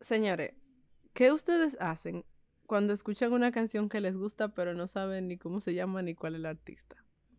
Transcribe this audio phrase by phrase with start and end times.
[0.00, 0.52] Señores,
[1.12, 2.24] ¿qué ustedes hacen
[2.66, 6.14] cuando escuchan una canción que les gusta pero no saben ni cómo se llama ni
[6.14, 6.96] cuál es el artista?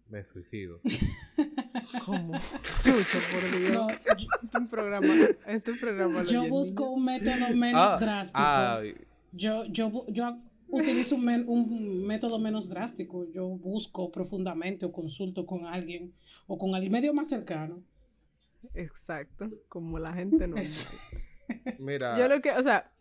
[0.10, 0.82] Me suicido.
[2.06, 2.34] ¿Cómo?
[2.84, 3.72] Chucho, por Dios.
[3.74, 5.14] No, Este es un programa.
[5.46, 6.24] Este programa.
[6.24, 8.40] Yo busco un método menos Ah, drástico.
[8.44, 8.82] ah,
[9.32, 13.30] Yo, yo, yo utilizo un, men- un método menos drástico.
[13.32, 16.12] Yo busco profundamente o consulto con alguien
[16.48, 17.84] o con el medio más cercano.
[18.74, 20.64] Exacto, como la gente normal.
[20.64, 21.12] Es-
[21.80, 22.92] mira, Yo lo que, o sea,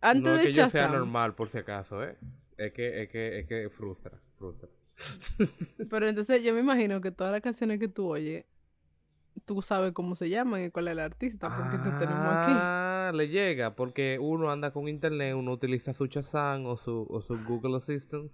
[0.00, 2.16] antes no es de que yo sea normal por si acaso, ¿eh?
[2.56, 4.68] Es que, es que, es que frustra, frustra.
[5.90, 8.44] pero entonces yo me imagino que todas las canciones que tú oyes,
[9.44, 12.52] tú sabes cómo se llaman y cuál es el artista, porque te tenemos aquí.
[12.54, 17.20] Ah, le llega, porque uno anda con internet, uno utiliza su Shazam o su, o
[17.20, 18.30] su Google Assistant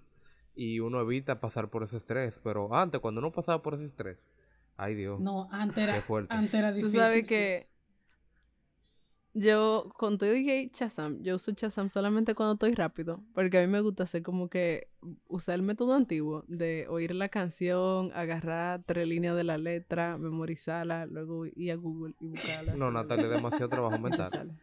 [0.56, 2.40] y uno evita pasar por ese estrés.
[2.42, 4.32] Pero antes, cuando uno pasaba por ese estrés,
[4.76, 5.20] ay Dios.
[5.20, 6.34] no, antes Qué era, fuerte.
[6.34, 7.00] antes era Tú difícil.
[7.00, 7.34] sabes sí.
[7.34, 7.68] que
[9.34, 13.66] yo, con todo dije Shazam, yo uso Shazam solamente cuando estoy rápido, porque a mí
[13.66, 14.88] me gusta hacer como que
[15.26, 21.06] usar el método antiguo de oír la canción, agarrar tres líneas de la letra, memorizarla,
[21.06, 22.76] luego ir a Google y buscarla.
[22.76, 24.56] No, Natalia, demasiado trabajo mental.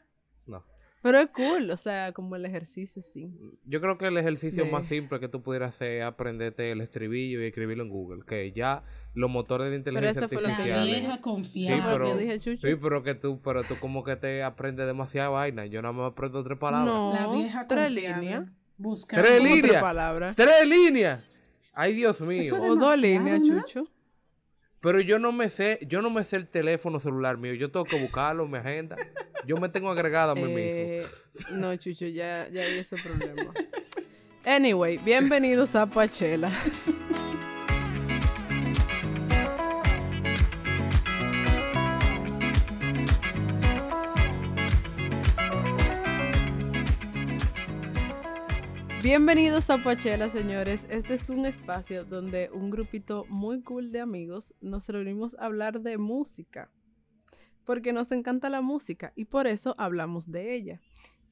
[1.02, 3.32] Pero es cool, o sea, como el ejercicio, sí.
[3.66, 6.82] Yo creo que el ejercicio De- más simple que tú pudieras hacer es aprenderte el
[6.82, 8.24] estribillo y escribirlo en Google.
[8.26, 8.84] Que ya
[9.16, 10.84] los motores de inteligencia La yo artificial.
[10.86, 11.00] dije.
[11.00, 11.84] vieja Sí, confiable.
[11.92, 12.68] pero, yo dije, Chucho.
[12.68, 15.66] sí, pero que tú, pero tú como que te aprendes demasiada vaina.
[15.66, 16.94] Yo nada más aprendo tres palabras.
[16.94, 18.22] No, La vieja tres confiable.
[18.22, 18.46] líneas.
[19.10, 19.82] Tres líneas.
[19.82, 20.36] palabras.
[20.36, 21.24] ¡Tres líneas!
[21.74, 22.40] ¡Ay, Dios mío!
[22.40, 23.40] Eso O dos líneas.
[23.42, 23.88] Chucho.
[24.82, 27.54] Pero yo no me sé, yo no me sé el teléfono celular mío.
[27.54, 28.96] Yo tengo que buscarlo, mi agenda.
[29.46, 30.58] Yo me tengo agregado a mí mismo.
[30.58, 31.06] Eh,
[31.52, 33.54] no, Chucho, ya, ya hay ese problema.
[34.44, 36.52] Anyway, bienvenidos a Pachela.
[49.14, 50.88] Bienvenidos a Pachela, señores.
[50.90, 55.82] Este es un espacio donde un grupito muy cool de amigos nos reunimos a hablar
[55.82, 56.72] de música
[57.66, 60.80] porque nos encanta la música y por eso hablamos de ella.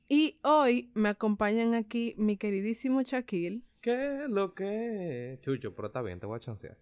[0.09, 3.61] Y hoy me acompañan aquí mi queridísimo Shaquille.
[3.79, 5.39] ¿Qué lo que?
[5.41, 6.77] Chucho, pero está bien, te voy a chancear.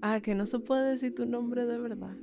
[0.00, 2.16] Ah, que no se puede decir tu nombre de verdad.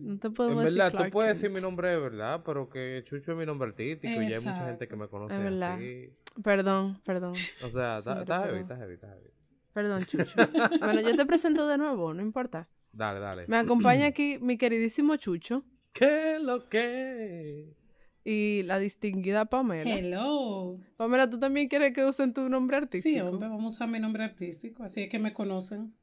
[0.00, 1.42] No te puedo En decir verdad, Clark tú puedes Kent.
[1.42, 4.44] decir mi nombre de verdad, pero que Chucho es mi nombre artístico y ya hay
[4.44, 5.74] mucha gente que me conoce Es verdad.
[5.74, 6.10] así.
[6.42, 7.32] Perdón, perdón.
[7.32, 8.58] O sea, está, heavy, perdón.
[8.62, 9.30] está heavy, está heavy.
[9.72, 10.36] Perdón, Chucho.
[10.80, 12.68] bueno, yo te presento de nuevo, no importa.
[12.92, 13.44] Dale, dale.
[13.46, 17.74] Me acompaña aquí mi queridísimo Chucho ¿Qué lo que
[18.24, 19.90] y la distinguida Pamela.
[19.90, 20.78] Hello.
[20.96, 23.14] Pamela, ¿tú también quieres que usen tu nombre artístico?
[23.14, 25.94] Sí, hombre, vamos a usar mi nombre artístico, así es que me conocen.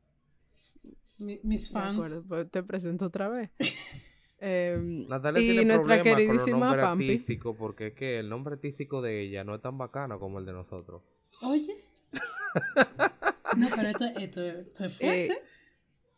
[1.19, 1.95] Mi- mis fans.
[1.97, 3.49] acuerdo, pues te presento otra vez.
[4.39, 7.05] Em, Natalia y tiene nuestra con queridísima Pampi.
[7.09, 10.45] artísticos porque es que el nombre artístico de ella no es tan bacano como el
[10.45, 11.01] de nosotros.
[11.41, 11.73] Oye.
[13.57, 15.41] No, pero esto, esto, esto es fuerte.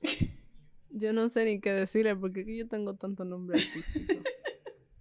[0.01, 0.29] Eh,
[0.89, 4.21] yo no sé ni qué decirle porque es que yo tengo tanto nombre artístico.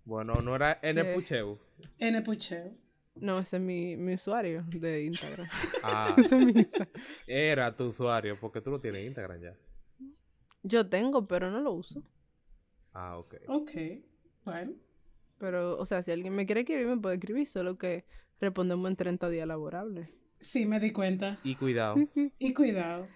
[0.05, 1.03] Bueno, no era N.
[1.15, 1.59] Pucheu.
[1.99, 2.23] N.
[2.23, 2.73] Pucheo.
[3.17, 5.47] No, ese es mi, mi usuario de Instagram.
[5.83, 6.89] Ah, Ese es mi Instagram.
[7.27, 9.57] era tu usuario porque tú lo tienes en Instagram ya.
[10.69, 12.03] Yo tengo, pero no lo uso.
[12.93, 13.35] Ah, ok.
[13.49, 13.71] Ok.
[14.45, 14.73] Bueno.
[15.39, 18.05] Pero, o sea, si alguien me quiere escribir, me puede escribir, solo que
[18.41, 20.09] respondemos en 30 días laborables.
[20.41, 21.39] Sí, me di cuenta.
[21.45, 21.97] Y cuidado.
[22.39, 23.07] Y cuidado.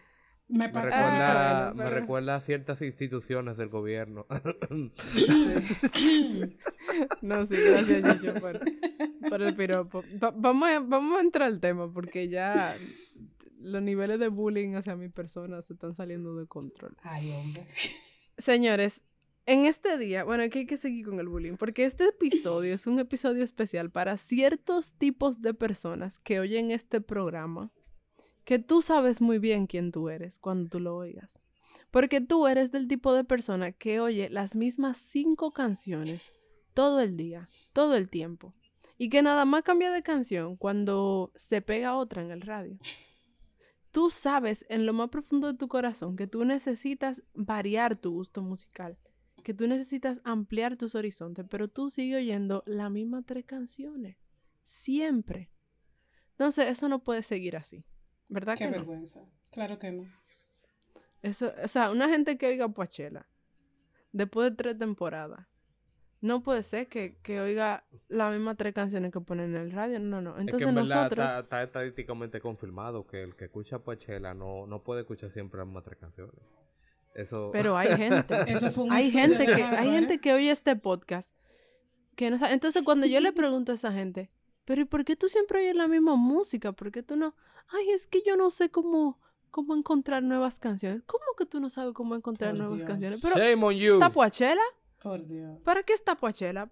[0.49, 0.95] Me Me pasó.
[0.99, 1.75] Ah, me recuerda, pasó.
[1.77, 4.27] me pero- recuerda a ciertas instituciones del gobierno.
[7.23, 8.61] No, sí, gracias, Yuyo, por,
[9.31, 10.03] por el piropo.
[10.23, 12.75] Va- vamos, a, vamos a entrar al tema porque ya
[13.63, 16.97] los niveles de bullying hacia mi persona se están saliendo de control.
[17.03, 17.67] Ay, hombre.
[18.39, 19.03] Señores,
[19.45, 22.87] en este día, bueno, aquí hay que seguir con el bullying, porque este episodio es
[22.87, 27.73] un episodio especial para ciertos tipos de personas que oyen este programa,
[28.45, 31.41] que tú sabes muy bien quién tú eres cuando tú lo oigas.
[31.91, 36.23] Porque tú eres del tipo de persona que oye las mismas cinco canciones
[36.73, 38.55] todo el día, todo el tiempo.
[38.97, 42.79] Y que nada más cambia de canción cuando se pega otra en el radio.
[43.93, 48.43] Tú sabes en lo más profundo de tu corazón que tú necesitas variar tu gusto
[48.43, 48.99] musical,
[49.45, 54.17] que tú necesitas ampliar tus horizontes, pero tú sigues oyendo las mismas tres canciones.
[54.65, 55.51] Siempre.
[56.31, 57.85] Entonces, eso no puede seguir así.
[58.29, 58.77] ¿Verdad Qué que no?
[58.79, 59.25] vergüenza.
[59.51, 60.05] Claro que no.
[61.21, 63.29] Eso, o sea, una gente que oiga Poachella
[64.13, 65.47] después de tres temporadas,
[66.23, 69.99] no puede ser que, que oiga las mismas tres canciones que ponen en el radio.
[69.99, 70.31] No, no.
[70.31, 71.27] es que Entonces en nosotros.
[71.27, 75.67] está, está estadísticamente confirmado que el que escucha Pochela no, no puede escuchar siempre las
[75.67, 76.35] mismas tres canciones.
[77.15, 77.51] Eso.
[77.53, 78.37] Pero hay gente.
[78.47, 79.93] Eso fue un hay gente que hay ¿eh?
[79.93, 81.33] gente que oye este podcast
[82.15, 82.39] que no.
[82.47, 84.31] Entonces, cuando yo le pregunto a esa gente,
[84.65, 86.73] pero ¿y por qué tú siempre oyes la misma música?
[86.73, 87.35] ¿Por qué tú no?
[87.69, 89.19] Ay, es que yo no sé cómo,
[89.51, 91.03] cómo encontrar nuevas canciones.
[91.05, 92.89] ¿Cómo que tú no sabes cómo encontrar Por nuevas Dios.
[92.89, 93.23] canciones?
[93.23, 93.95] Pero, Shame on you.
[93.95, 94.63] ¿está Poachella?
[95.03, 95.61] Por Dios.
[95.63, 96.71] ¿Para qué está Poachella?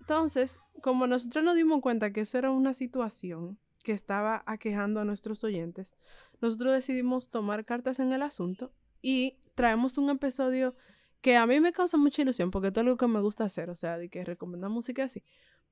[0.00, 5.04] Entonces, como nosotros nos dimos cuenta que esa era una situación que estaba aquejando a
[5.04, 5.92] nuestros oyentes,
[6.40, 10.74] nosotros decidimos tomar cartas en el asunto y traemos un episodio
[11.20, 13.76] que a mí me causa mucha ilusión porque es algo que me gusta hacer, o
[13.76, 15.22] sea, de que recomendar música así.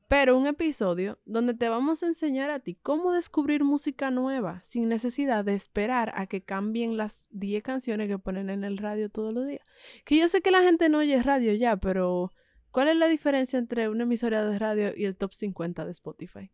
[0.09, 4.89] Pero un episodio donde te vamos a enseñar a ti cómo descubrir música nueva sin
[4.89, 9.35] necesidad de esperar a que cambien las 10 canciones que ponen en el radio todos
[9.35, 9.63] los días.
[10.07, 12.33] Que yo sé que la gente no oye radio ya, pero
[12.71, 16.51] ¿cuál es la diferencia entre una emisora de radio y el top 50 de Spotify?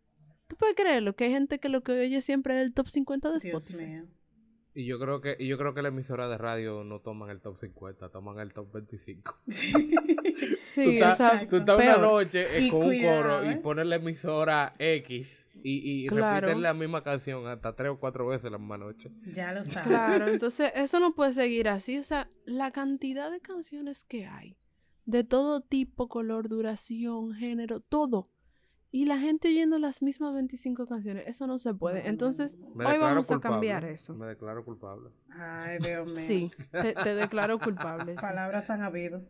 [0.49, 1.15] ¿Tú puedes creerlo?
[1.15, 3.91] Que hay gente que lo que oye siempre es el top 50 de Dios Spotify.
[3.91, 4.09] mío.
[4.77, 7.41] Y yo creo que y yo creo que la emisora de radio no toman el
[7.41, 9.39] top 50, toman el top 25.
[10.57, 11.49] Sí, tú estás, o sea, exacto.
[11.49, 13.57] tú estás una noche eh, con un coro y ¿eh?
[13.63, 16.47] pones la emisora X y, y Claro.
[16.47, 19.11] repites la misma canción hasta tres o cuatro veces la misma noche.
[19.27, 19.89] Ya lo sabes.
[19.89, 21.99] Claro, entonces eso no puede seguir así.
[21.99, 24.57] O sea, la cantidad de canciones que hay,
[25.07, 28.31] de todo tipo, color, duración, género, todo.
[28.95, 32.09] Y la gente oyendo las mismas 25 canciones, eso no se puede.
[32.09, 34.15] Entonces, hoy vamos a cambiar eso.
[34.15, 35.11] Me declaro culpable.
[35.31, 36.15] Ay, Dios mío.
[36.15, 38.13] Sí, te, te declaro culpable.
[38.13, 38.21] sí.
[38.21, 39.25] Palabras han habido.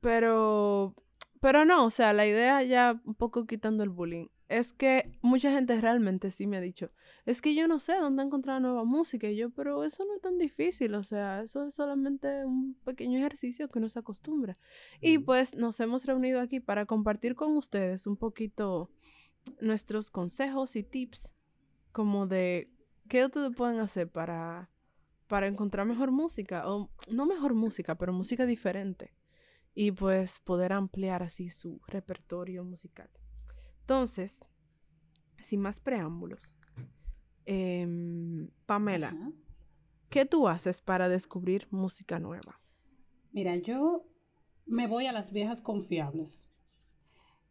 [0.00, 0.96] Pero,
[1.40, 5.52] pero no, o sea, la idea ya un poco quitando el bullying, es que mucha
[5.52, 6.90] gente realmente sí me ha dicho,
[7.24, 10.20] es que yo no sé dónde encontrar nueva música, y yo, pero eso no es
[10.20, 14.58] tan difícil, o sea, eso es solamente un pequeño ejercicio que uno se acostumbra.
[15.00, 18.90] Y pues nos hemos reunido aquí para compartir con ustedes un poquito
[19.60, 21.32] nuestros consejos y tips,
[21.92, 22.70] como de
[23.08, 24.70] qué ustedes pueden hacer para,
[25.28, 29.14] para encontrar mejor música, o no mejor música, pero música diferente
[29.74, 33.10] y pues poder ampliar así su repertorio musical.
[33.80, 34.44] Entonces,
[35.42, 36.58] sin más preámbulos,
[37.46, 39.32] em, Pamela, Ajá.
[40.08, 42.58] ¿qué tú haces para descubrir música nueva?
[43.32, 44.04] Mira, yo
[44.66, 46.50] me voy a las viejas confiables.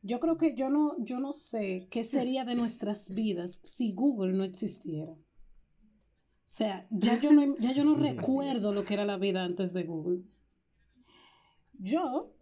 [0.04, 4.34] Yo creo que yo no, yo no sé qué sería de nuestras vidas si Google
[4.34, 5.14] no existiera.
[5.14, 9.74] O sea, ya yo no, ya yo no recuerdo lo que era la vida antes
[9.74, 10.24] de Google.
[11.74, 12.34] Yo,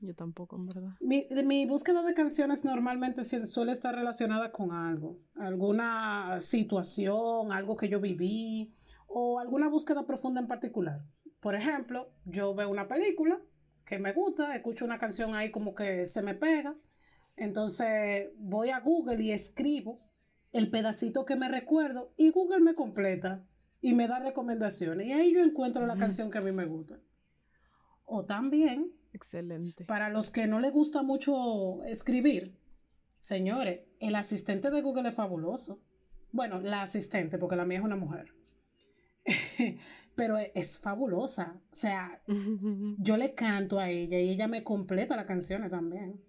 [0.00, 0.90] Yo tampoco, en verdad.
[1.00, 7.76] mi, de mi búsqueda de canciones normalmente suele estar relacionada con algo, alguna situación, algo
[7.76, 8.74] que yo viví
[9.06, 11.02] o alguna búsqueda profunda en particular.
[11.40, 13.40] Por ejemplo, yo veo una película
[13.84, 16.76] que me gusta, escucho una canción ahí como que se me pega,
[17.36, 20.00] entonces voy a Google y escribo
[20.52, 23.46] el pedacito que me recuerdo y Google me completa
[23.80, 26.98] y me da recomendaciones y ahí yo encuentro la canción que a mí me gusta.
[28.04, 29.84] O también Excelente.
[29.86, 32.54] para los que no les gusta mucho escribir,
[33.16, 35.80] señores, el asistente de Google es fabuloso.
[36.32, 38.34] Bueno, la asistente, porque la mía es una mujer.
[40.14, 41.60] Pero es fabulosa.
[41.70, 42.22] O sea,
[42.98, 46.22] yo le canto a ella y ella me completa las canciones también.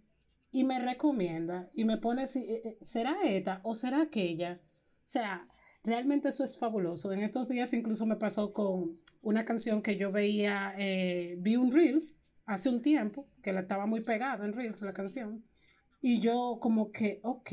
[0.50, 4.62] Y me recomienda y me pone si eh, eh, será esta o será aquella.
[4.64, 5.48] O sea,
[5.84, 7.12] realmente eso es fabuloso.
[7.12, 11.72] En estos días incluso me pasó con una canción que yo veía, eh, vi un
[11.72, 15.46] Reels hace un tiempo, que la estaba muy pegada en Reels la canción.
[16.02, 17.52] Y yo como que, ok,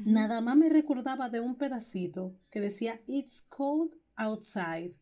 [0.00, 4.94] nada más me recordaba de un pedacito que decía, It's cold outside.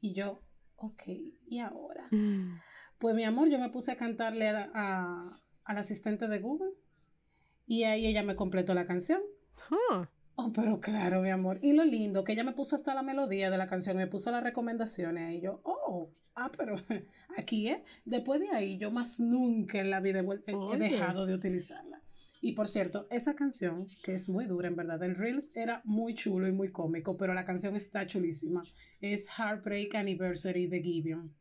[0.00, 0.42] Y yo,
[0.76, 1.02] ok,
[1.46, 2.08] ¿y ahora?
[2.10, 2.58] Mm.
[2.98, 6.72] Pues mi amor, yo me puse a cantarle a- a- al asistente de Google
[7.66, 9.20] y ahí ella me completó la canción.
[9.70, 10.04] Huh.
[10.36, 11.58] Oh, pero claro, mi amor.
[11.62, 14.30] Y lo lindo, que ella me puso hasta la melodía de la canción, me puso
[14.32, 16.76] las recomendaciones y yo, oh, ah, pero
[17.38, 17.78] aquí es.
[18.04, 22.00] Después de ahí, yo más nunca en la vida he, dejado de utilizarla.
[22.40, 26.14] Y por cierto, esa canción, que es muy dura en verdad, el Reels era muy
[26.14, 28.62] chulo y muy cómico, pero la canción está chulísima.
[29.00, 31.34] Es Heartbreak Anniversary de Gibeon.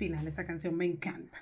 [0.00, 1.38] Final, esa canción me encanta.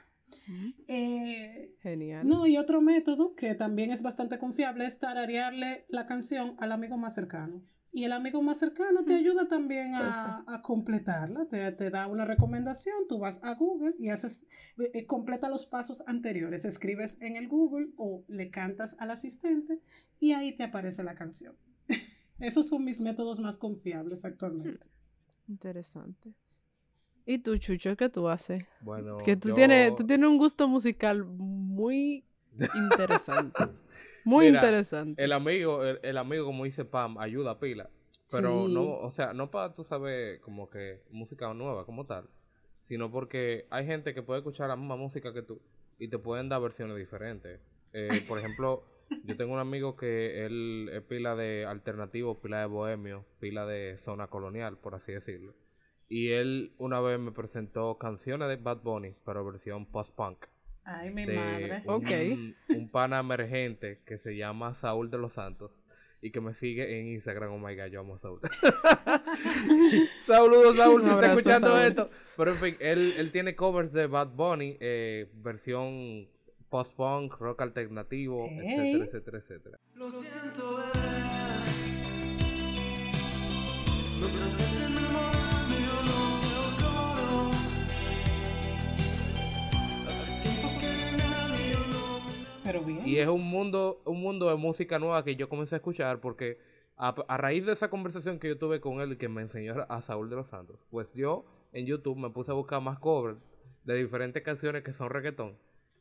[0.88, 2.28] Eh, Genial.
[2.28, 6.96] No, y otro método que también es bastante confiable es tararearle la canción al amigo
[6.96, 7.62] más cercano.
[7.92, 12.24] Y el amigo más cercano te ayuda también a, a completarla, te, te da una
[12.24, 14.46] recomendación, tú vas a Google y haces,
[14.78, 19.80] eh, eh, completa los pasos anteriores, escribes en el Google o le cantas al asistente
[20.20, 21.54] y ahí te aparece la canción.
[22.40, 24.88] Esos son mis métodos más confiables actualmente.
[25.48, 26.34] Interesante.
[27.30, 28.64] ¿Y tú, Chucho, qué tú haces?
[28.80, 32.24] Bueno, Que tú, yo- tienes, tú tienes un gusto musical muy
[32.74, 33.64] Interesante.
[34.24, 35.22] Muy Mira, interesante.
[35.22, 37.90] El amigo, el, el amigo, como dice Pam, ayuda a pila.
[38.30, 38.72] Pero Sí.
[38.74, 42.28] no, o sea, no para tú saber como que música nueva como tal,
[42.80, 45.60] sino porque hay gente que puede escuchar la misma música que tú
[45.98, 47.60] y te pueden dar versiones diferentes.
[47.92, 48.84] Eh, por ejemplo,
[49.22, 53.96] yo tengo un amigo que él es pila de alternativo, pila de bohemio, pila de
[53.98, 55.54] zona colonial, por así decirlo.
[56.08, 60.46] Y él una vez me presentó canciones de Bad Bunny, pero versión post-punk
[60.84, 61.82] Ay, mi de madre.
[61.84, 62.10] un, Ok.
[62.70, 65.70] un pana emergente que se llama Saúl de los Santos
[66.22, 67.52] y que me sigue en Instagram.
[67.52, 68.40] Oh my god, yo amo a Saúl.
[70.26, 71.82] Saludos, Saúl, si está escuchando Saúl.
[71.86, 72.10] esto.
[72.36, 76.26] Pero en fin, él, él tiene covers de Bad Bunny, eh, versión
[76.70, 79.78] post-punk, rock alternativo, etcétera, etcétera, etcétera.
[79.94, 80.92] Lo siento, bebé.
[84.20, 85.37] No trates de enamorarme,
[93.08, 96.58] Y es un mundo, un mundo de música nueva que yo comencé a escuchar porque
[96.96, 100.02] a, a raíz de esa conversación que yo tuve con él que me enseñó a
[100.02, 103.38] Saúl de los Santos, pues yo en YouTube me puse a buscar más covers
[103.84, 105.56] de diferentes canciones que son reggaetón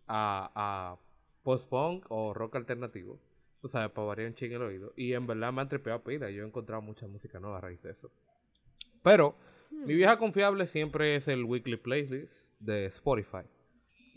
[0.05, 0.97] a, a
[1.43, 3.17] post-punk o rock alternativo.
[3.61, 4.91] Tú sabes, para variar un ching el oído.
[4.97, 6.29] Y en verdad me han trepeado pila.
[6.29, 8.11] Yo he encontrado mucha música nueva a raíz de eso.
[9.01, 9.35] Pero
[9.71, 13.45] mi vieja confiable siempre es el weekly playlist de Spotify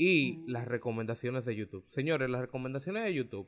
[0.03, 1.85] y las recomendaciones de YouTube.
[1.89, 3.47] Señores, las recomendaciones de YouTube.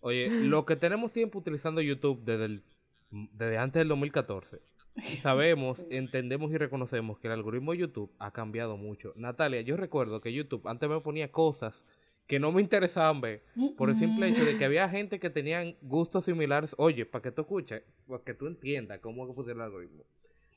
[0.00, 2.62] Oye, lo que tenemos tiempo utilizando YouTube desde, el-
[3.10, 4.58] desde antes del 2014,
[5.22, 9.12] sabemos, entendemos y reconocemos que el algoritmo de YouTube ha cambiado mucho.
[9.16, 11.84] Natalia, yo recuerdo que YouTube antes me ponía cosas
[12.26, 13.42] que no me interesaban ver
[13.76, 16.74] por el simple hecho de que había gente que tenían gustos similares.
[16.78, 20.04] Oye, para que tú escuches, para que tú entiendas cómo funciona el algoritmo.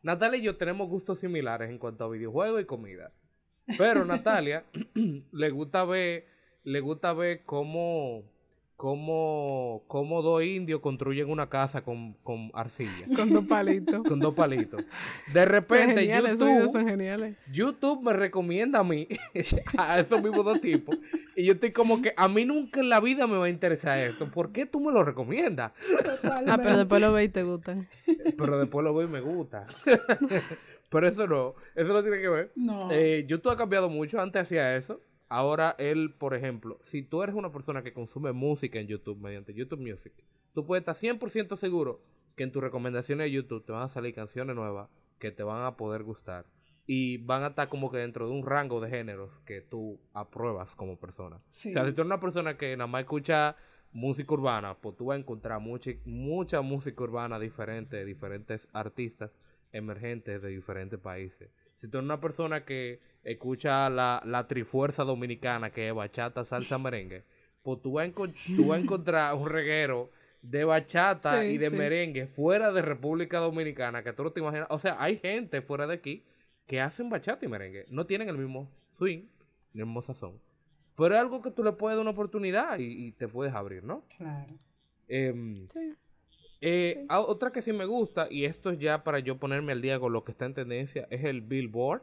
[0.01, 3.11] Natalia y yo tenemos gustos similares en cuanto a videojuegos y comida.
[3.77, 4.63] Pero Natalia
[5.31, 6.25] le gusta ver,
[6.63, 8.23] le gusta ver cómo,
[8.75, 14.03] cómo, cómo dos indios construyen una casa con, con arcilla, Con dos palitos.
[14.03, 14.83] con dos palitos.
[15.33, 17.37] De Son repente geniales, son YouTube, geniales.
[17.51, 19.07] YouTube me recomienda a mí,
[19.77, 20.97] a esos mismos dos tipos,
[21.35, 23.97] y yo estoy como que a mí nunca en la vida me va a interesar
[23.97, 24.29] esto.
[24.31, 25.73] ¿Por qué tú me lo recomiendas?
[26.23, 27.87] Ah, pero después lo ves y te gustan.
[28.37, 29.65] Pero después lo veo y me gusta.
[30.95, 32.51] Pero eso no, eso no tiene que ver.
[32.55, 32.89] No.
[32.89, 35.01] Eh, YouTube ha cambiado mucho, antes hacía eso.
[35.27, 39.53] Ahora él, por ejemplo, si tú eres una persona que consume música en YouTube mediante
[39.53, 40.13] YouTube Music,
[40.53, 41.99] tú puedes estar 100% seguro
[42.37, 44.87] que en tus recomendaciones de YouTube te van a salir canciones nuevas
[45.19, 46.45] que te van a poder gustar.
[46.87, 50.75] Y van a estar como que dentro de un rango de géneros que tú apruebas
[50.75, 51.41] como persona.
[51.49, 51.71] Sí.
[51.71, 53.57] O sea, si tú eres una persona que nada más escucha
[53.91, 59.31] música urbana, pues tú vas a encontrar mucha, mucha música urbana diferente, de diferentes artistas
[59.75, 61.49] emergentes de diferentes países.
[61.75, 66.77] Si tú eres una persona que escucha la, la trifuerza dominicana, que es bachata, salsa,
[66.79, 67.23] merengue,
[67.61, 68.11] pues tú vas
[68.55, 71.75] tú vas a encontrar un reguero de bachata Sí, y de sí.
[71.75, 74.67] merengue fuera de República Dominicana, que tú no te imaginas.
[74.69, 76.23] O sea, hay gente fuera de aquí
[76.67, 77.85] que hacen bachata y merengue.
[77.89, 79.23] No tienen el mismo swing,
[79.73, 80.39] ni el mismo sazón.
[80.95, 83.83] Pero es algo que tú le puedes dar una oportunidad y, y te puedes abrir,
[83.83, 84.03] ¿no?
[84.17, 84.53] Claro.
[85.07, 85.93] Em, Sí.
[86.61, 89.99] Eh, otra que sí me gusta, y esto es ya para yo ponerme al día
[89.99, 92.01] con lo que está en tendencia, es el Billboard.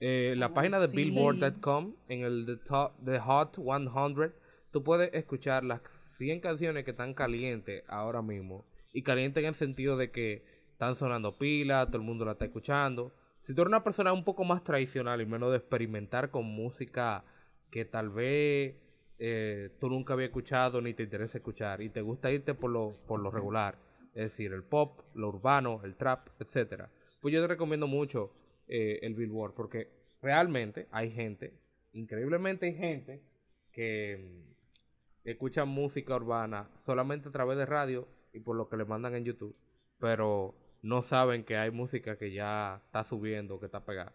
[0.00, 0.96] Eh, la Oh, página de sí.
[0.96, 4.32] billboard.com, en el the, top, the Hot 100,
[4.72, 5.82] tú puedes escuchar las
[6.16, 8.64] 100 canciones que están calientes ahora mismo.
[8.92, 12.46] Y calientes en el sentido de que están sonando pila, todo el mundo la está
[12.46, 13.12] escuchando.
[13.38, 17.24] Si tú eres una persona un poco más tradicional y menos de experimentar con música
[17.70, 18.74] que tal vez
[19.18, 22.96] eh, tú nunca habías escuchado ni te interesa escuchar y te gusta irte por lo,
[23.06, 23.78] por lo regular,
[24.14, 26.90] es decir, el pop, lo urbano, el trap, etcétera,
[27.20, 28.32] pues yo te recomiendo mucho
[28.66, 29.88] eh, el Billboard porque
[30.20, 31.54] realmente hay gente,
[31.92, 33.22] increíblemente hay gente
[33.70, 38.84] que mm, escucha música urbana solamente a través de radio y por lo que le
[38.84, 39.56] mandan en YouTube,
[39.98, 44.12] pero no saben que hay música que ya está subiendo, que está pegada,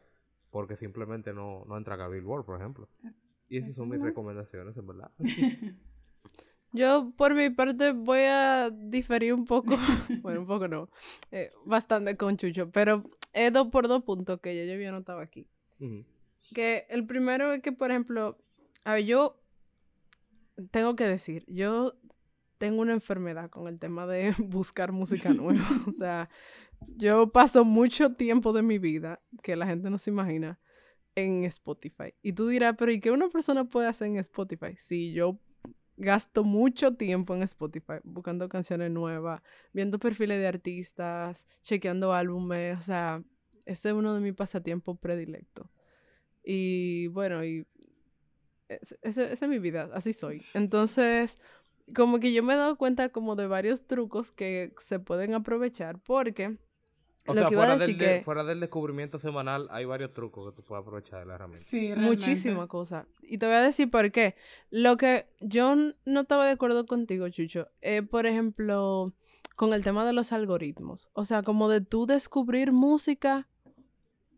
[0.51, 2.89] porque simplemente no, no entra a Billboard, por ejemplo.
[3.49, 5.11] Y esas son mis recomendaciones, en verdad.
[6.73, 9.75] Yo, por mi parte, voy a diferir un poco,
[10.21, 10.89] bueno, un poco no,
[11.31, 15.19] eh, bastante con Chucho, pero es dos por dos puntos que ya yo había notado
[15.19, 15.47] aquí.
[16.53, 18.37] Que el primero es que, por ejemplo,
[18.83, 19.41] a ver, yo
[20.71, 21.93] tengo que decir, yo
[22.57, 25.67] tengo una enfermedad con el tema de buscar música nueva.
[25.87, 26.29] o sea,
[26.95, 30.59] yo paso mucho tiempo de mi vida, que la gente no se imagina,
[31.17, 32.13] en Spotify.
[32.21, 34.75] Y tú dirás, pero ¿y qué una persona puede hacer en Spotify?
[34.77, 35.39] Si yo
[35.97, 39.41] gasto mucho tiempo en Spotify buscando canciones nuevas,
[39.73, 43.23] viendo perfiles de artistas, chequeando álbumes, o sea,
[43.65, 45.67] ese es uno de mis pasatiempos predilectos.
[46.43, 47.65] Y bueno, y
[48.69, 50.45] esa es mi vida, así soy.
[50.53, 51.39] Entonces,
[51.95, 55.99] como que yo me he dado cuenta como de varios trucos que se pueden aprovechar
[55.99, 56.57] porque
[57.27, 59.67] O lo sea, que iba a fuera, decir del, de- que fuera del descubrimiento semanal,
[59.71, 61.59] hay varios trucos que tú puedes aprovechar de la herramienta.
[61.59, 62.09] Sí, realmente.
[62.25, 63.05] muchísimas cosas.
[63.21, 64.35] Y te voy a decir por qué.
[64.69, 69.13] Lo que yo no estaba de acuerdo contigo, Chucho, es, por ejemplo,
[69.55, 71.09] con el tema de los algoritmos.
[71.13, 73.47] O sea, como de tú descubrir música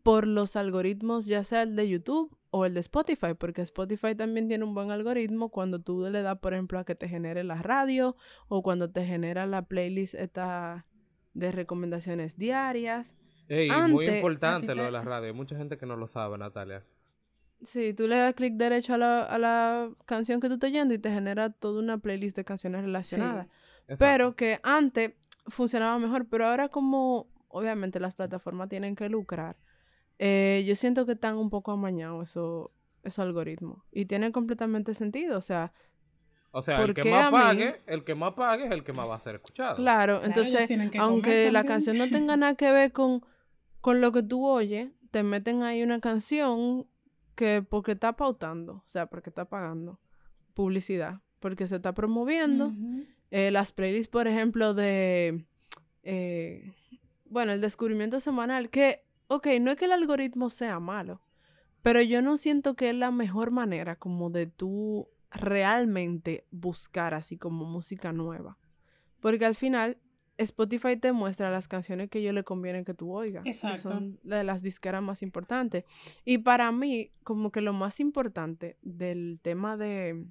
[0.02, 4.48] por los algoritmos, ya sea el de YouTube o el de Spotify, porque Spotify también
[4.48, 7.62] tiene un buen algoritmo cuando tú le das, por ejemplo, a que te genere la
[7.62, 8.16] radio
[8.48, 10.86] o cuando te genera la playlist esta
[11.34, 13.14] de recomendaciones diarias.
[13.48, 15.28] Ey, muy Antes, importante lo de la radio.
[15.28, 16.84] Hay mucha gente que no lo sabe, Natalia.
[17.62, 20.94] Sí, tú le das clic derecho a la, a la canción que tú estás oyendo
[20.94, 23.48] y te genera toda una playlist de canciones relacionadas.
[23.98, 25.12] Pero que antes
[25.48, 29.56] funcionaba mejor, pero ahora como obviamente las plataformas tienen que lucrar,
[30.18, 32.70] eh, yo siento que están un poco amañados esos
[33.02, 33.82] esos algoritmos.
[33.90, 35.72] Y tiene completamente sentido, o sea,
[36.52, 39.08] O sea, el ¿por que más pague, el que más pague es el que más
[39.08, 39.76] va a ser escuchado.
[39.76, 43.24] claro, entonces, aunque la canción no tenga nada que ver con,
[43.80, 46.86] con lo que tú oyes, te meten ahí una canción
[47.36, 50.00] que porque está pautando, o sea, porque está pagando
[50.54, 52.72] publicidad, porque se está promoviendo.
[53.30, 55.44] Eh, las playlists, por ejemplo, de,
[56.02, 56.72] eh,
[57.26, 61.20] bueno, el descubrimiento semanal, que, ok, no es que el algoritmo sea malo,
[61.80, 67.36] pero yo no siento que es la mejor manera como de tú realmente buscar así
[67.36, 68.58] como música nueva.
[69.20, 69.98] Porque al final
[70.38, 73.44] Spotify te muestra las canciones que ellos le conviene que tú oigas.
[73.44, 73.90] que Exacto.
[73.90, 75.84] son la de las disqueras más importantes.
[76.24, 80.26] Y para mí, como que lo más importante del tema de,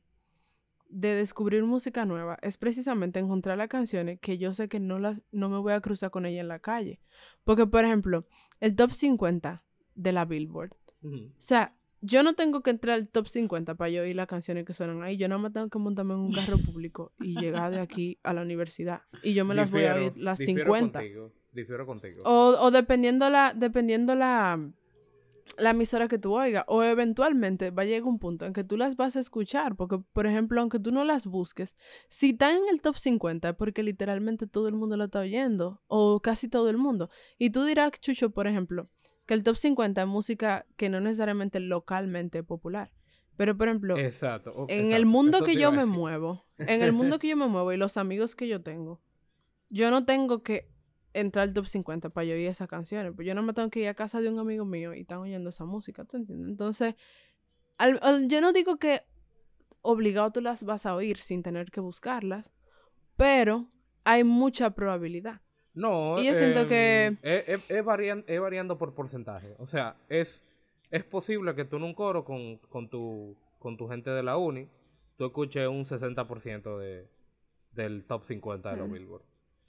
[0.89, 5.19] de descubrir música nueva es precisamente encontrar las canciones que yo sé que no, las,
[5.31, 6.99] no me voy a cruzar con ella en la calle.
[7.43, 8.25] Porque, por ejemplo,
[8.59, 9.63] el top 50
[9.95, 10.75] de la Billboard.
[11.01, 14.65] O sea, yo no tengo que entrar al top 50 para yo oír las canciones
[14.65, 15.17] que suenan ahí.
[15.17, 18.33] Yo nada más tengo que montarme en un carro público y llegar de aquí a
[18.33, 19.01] la universidad.
[19.23, 20.99] Y yo me las voy a oír las difiero 50.
[20.99, 22.21] Contigo, difiero contigo.
[22.23, 24.71] O, o dependiendo la, dependiendo la,
[25.57, 26.63] la emisora que tú oigas.
[26.67, 29.75] O eventualmente va a llegar un punto en que tú las vas a escuchar.
[29.75, 31.75] Porque, por ejemplo, aunque tú no las busques,
[32.07, 35.81] si están en el top 50 es porque literalmente todo el mundo lo está oyendo.
[35.87, 37.09] O casi todo el mundo.
[37.37, 38.89] Y tú dirás, Chucho, por ejemplo,
[39.29, 42.91] que el top 50 es música que no necesariamente localmente popular.
[43.37, 44.49] Pero, por ejemplo, Exacto.
[44.67, 47.45] en exacto, el mundo eso que yo me muevo, en el mundo que yo me
[47.45, 49.03] muevo y los amigos que yo tengo,
[49.69, 50.71] yo no tengo que
[51.13, 53.81] entrar al top 50 para yo oír esas canciones, pues yo no me tengo que
[53.81, 56.49] ir a casa de un amigo mío y están oyendo esa música, ¿tú entiendes?
[56.49, 56.95] Entonces,
[57.77, 59.03] al- al- yo no digo que
[59.83, 62.51] obligado tú las vas a oír sin tener que buscarlas,
[63.15, 63.67] pero
[64.05, 65.41] hay mucha probabilidad.
[65.79, 69.55] No, Y yo siento em, que- Es, es- es varian- es variando por porcentaje.
[69.59, 70.43] O sea, es,
[70.91, 74.37] es posible que tú en un coro con, con, tu, con tu gente de la
[74.37, 74.67] uni,
[75.17, 77.07] tú escuches un 60% de,
[77.73, 78.93] del top 50 de los Mm.
[78.93, 79.23] Billboard.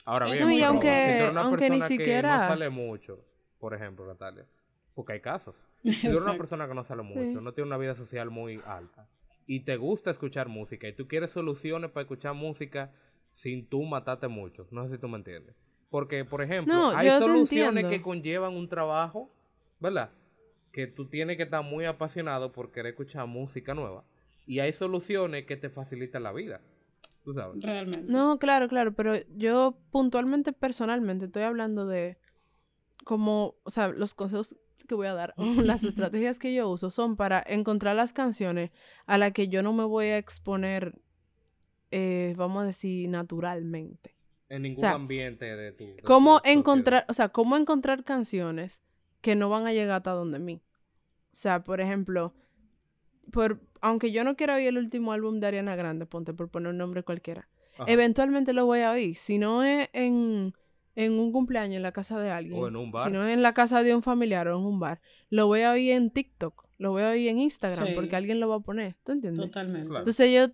[0.07, 2.71] Ahora bien, No, y aunque- si tú una aunque ni persona que siquiera- no sale
[2.71, 3.25] mucho,
[3.59, 4.47] por ejemplo, Natalia,
[4.95, 5.57] porque hay casos.
[5.85, 7.45] Si eres una persona que no sale mucho, Sí.
[7.45, 9.07] no tiene una vida social muy alta,
[9.47, 12.91] y te gusta escuchar música, y tú quieres soluciones para escuchar música
[13.33, 15.55] sin tú matarte mucho, no sé si tú me entiendes.
[15.91, 19.31] Porque, por ejemplo, No, hay soluciones que conllevan un trabajo,
[19.81, 20.11] ¿verdad?
[20.73, 24.05] Que tú tienes que estar muy apasionado por querer escuchar música nueva.
[24.47, 26.61] Y hay soluciones que te facilitan la vida.
[27.25, 27.63] Tú sabes.
[27.63, 28.11] Realmente.
[28.11, 32.19] No, claro, claro, pero yo puntualmente, personalmente, estoy hablando de
[33.05, 34.57] como, o sea, los consejos
[34.89, 35.35] que voy a dar,
[35.77, 38.71] las estrategias que yo uso son para encontrar las canciones
[39.07, 41.01] a las que yo no me voy a exponer,
[41.91, 44.20] eh, vamos a decir, naturalmente.
[44.51, 45.87] En ningún sea, ambiente de tu.
[45.87, 48.83] de ¿Cómo tu encontrar, o sea, cómo encontrar canciones
[49.23, 50.61] que no van a llegar hasta donde mí?
[51.33, 52.35] O sea, por ejemplo,
[53.33, 56.71] por, aunque yo no quiera oír el último álbum de Ariana Grande, ponte por poner
[56.73, 57.85] un nombre cualquiera, Ajá.
[57.91, 59.15] eventualmente lo voy a oír.
[59.17, 60.53] Si no es en,
[60.97, 63.07] en un cumpleaños en la casa de alguien, O en un bar.
[63.07, 65.61] si no es en la casa de un familiar o en un bar, lo voy
[65.63, 67.93] a oír en TikTok, lo voy a oír en Instagram, Sí.
[67.95, 68.97] porque alguien lo va a poner.
[69.05, 69.45] ¿Tú entiendes?
[69.47, 69.87] Totalmente.
[69.87, 70.01] Claro.
[70.01, 70.49] Entonces yo,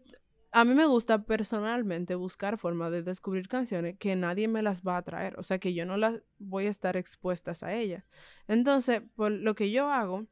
[0.53, 4.97] a mí me gusta personalmente buscar formas de descubrir canciones que nadie me las va
[4.97, 8.05] a traer, o sea que yo no las voy a estar expuestas a ellas.
[8.49, 10.27] Entonces, por lo que yo hago,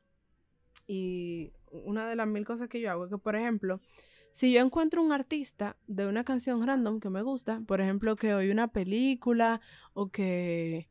[0.87, 3.81] y una de las mil cosas que yo hago es que, por ejemplo,
[4.33, 8.35] si yo encuentro un artista de una canción random que me gusta, por ejemplo, que
[8.35, 9.61] oí una película
[9.92, 10.88] o que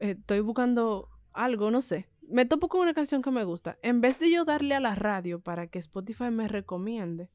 [0.00, 4.00] eh, estoy buscando algo, no sé, me topo con una canción que me gusta, en
[4.00, 7.30] vez de yo darle a la radio para que Spotify me recomiende,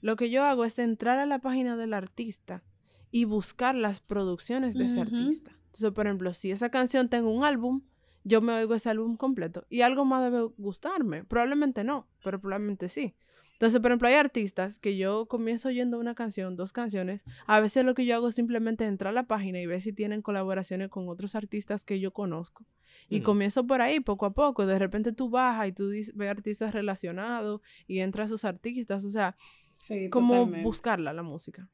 [0.00, 2.62] lo que yo hago es entrar a la página del artista
[3.10, 5.52] y buscar las producciones de ese artista.
[5.66, 7.82] Entonces, por ejemplo, si esa canción tengo un álbum,
[8.24, 11.24] yo me oigo ese álbum completo y algo más debe gustarme.
[11.24, 13.14] Probablemente no, pero probablemente sí.
[13.58, 17.24] Entonces, por ejemplo, hay artistas que yo comienzo oyendo una canción, dos canciones.
[17.44, 19.92] A veces lo que yo hago es simplemente entrar a la página y ver si
[19.92, 22.64] tienen colaboraciones con otros artistas que yo conozco.
[23.08, 23.24] Y Ujú.
[23.24, 24.64] comienzo por ahí, poco a poco.
[24.64, 29.04] De repente tú bajas y tú ves artistas relacionados y entras a esos artistas.
[29.04, 29.36] O sea,
[29.68, 30.62] Sí, como totalmente.
[30.62, 31.68] buscarla, la música.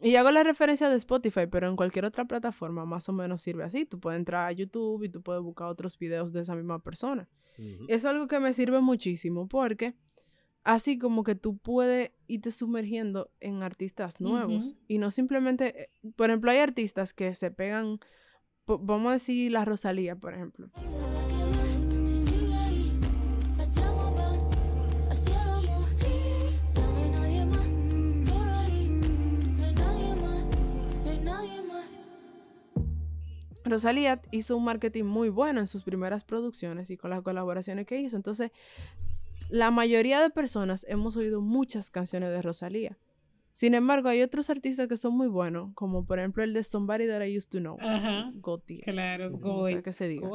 [0.00, 3.64] Y hago la referencia de Spotify, pero en cualquier otra plataforma más o menos sirve
[3.64, 3.84] así.
[3.84, 7.28] Tú puedes entrar a YouTube y tú puedes buscar otros videos de esa misma persona.
[7.58, 9.94] Eso es algo que me sirve muchísimo porque
[10.64, 16.30] así como que tú puedes irte sumergiendo en artistas nuevos y no simplemente, eh, por
[16.30, 18.00] ejemplo, hay artistas que se pegan,
[18.66, 20.70] vamos a decir la Rosalía, por ejemplo.
[33.66, 37.98] Rosalía hizo un marketing muy bueno en sus primeras producciones y con las colaboraciones que
[37.98, 38.14] hizo.
[38.14, 38.50] Entonces,
[39.50, 42.98] la mayoría de personas hemos oído muchas canciones de Rosalía.
[43.52, 47.06] Sin embargo, hay otros artistas que son muy buenos, como por ejemplo el de Somebody
[47.06, 48.32] That I Used to Know, Ajá.
[48.34, 48.80] Gotti.
[48.80, 49.30] Claro,
[49.66, 50.28] sea que se diga.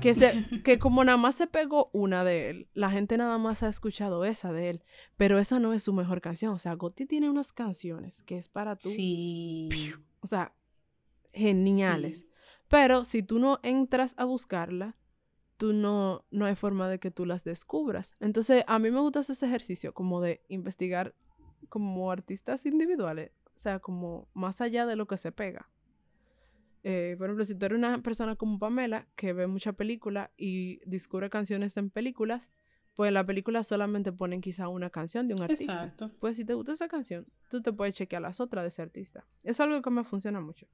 [0.00, 0.32] Que, se,
[0.64, 4.24] que como nada más se pegó una de él, la gente nada más ha escuchado
[4.24, 4.82] esa de él,
[5.16, 6.54] pero esa no es su mejor canción.
[6.54, 9.92] O sea, Gotti tiene unas canciones que es para tú, Sí.
[10.20, 10.54] o sea,
[11.32, 12.20] geniales.
[12.20, 12.26] Sí.
[12.68, 14.96] Pero si tú no entras a buscarla,
[15.56, 18.16] tú no, no hay forma de que tú las descubras.
[18.20, 21.14] Entonces, a mí me gusta ese ejercicio como de investigar
[21.68, 25.68] como artistas individuales, o sea, como más allá de lo que se pega.
[26.82, 30.80] Eh, por ejemplo, si tú eres una persona como Pamela, que ve mucha película y
[30.86, 32.50] descubre canciones en películas,
[32.96, 35.84] pues en la película solamente ponen quizá una canción de un artista.
[35.84, 36.10] Exacto.
[36.20, 39.26] Pues si te gusta esa canción, tú te puedes chequear las otras de ese artista.
[39.42, 40.66] Es algo que me funciona mucho.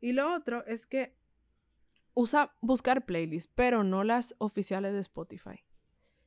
[0.00, 1.16] Y lo otro es que
[2.14, 5.64] usa buscar playlists, pero no las oficiales de Spotify,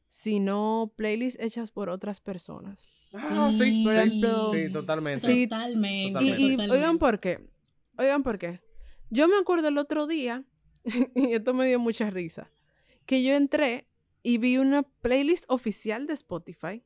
[0.10, 3.14] sino playlists hechas por otras personas.
[3.16, 5.26] Ah, sí, por ejemplo, Sí, totalmente.
[5.26, 6.08] Sí, Totalmente.
[6.08, 6.42] Y, Totalmente.
[6.42, 6.76] y totalmente.
[6.76, 7.50] oigan por qué.
[7.98, 8.67] Oigan por qué.
[9.10, 10.44] Yo me acuerdo el otro día,
[11.16, 12.50] y esto me dio mucha risa,
[13.06, 13.88] que yo entré
[14.24, 16.84] y vi una playlist oficial de Spotify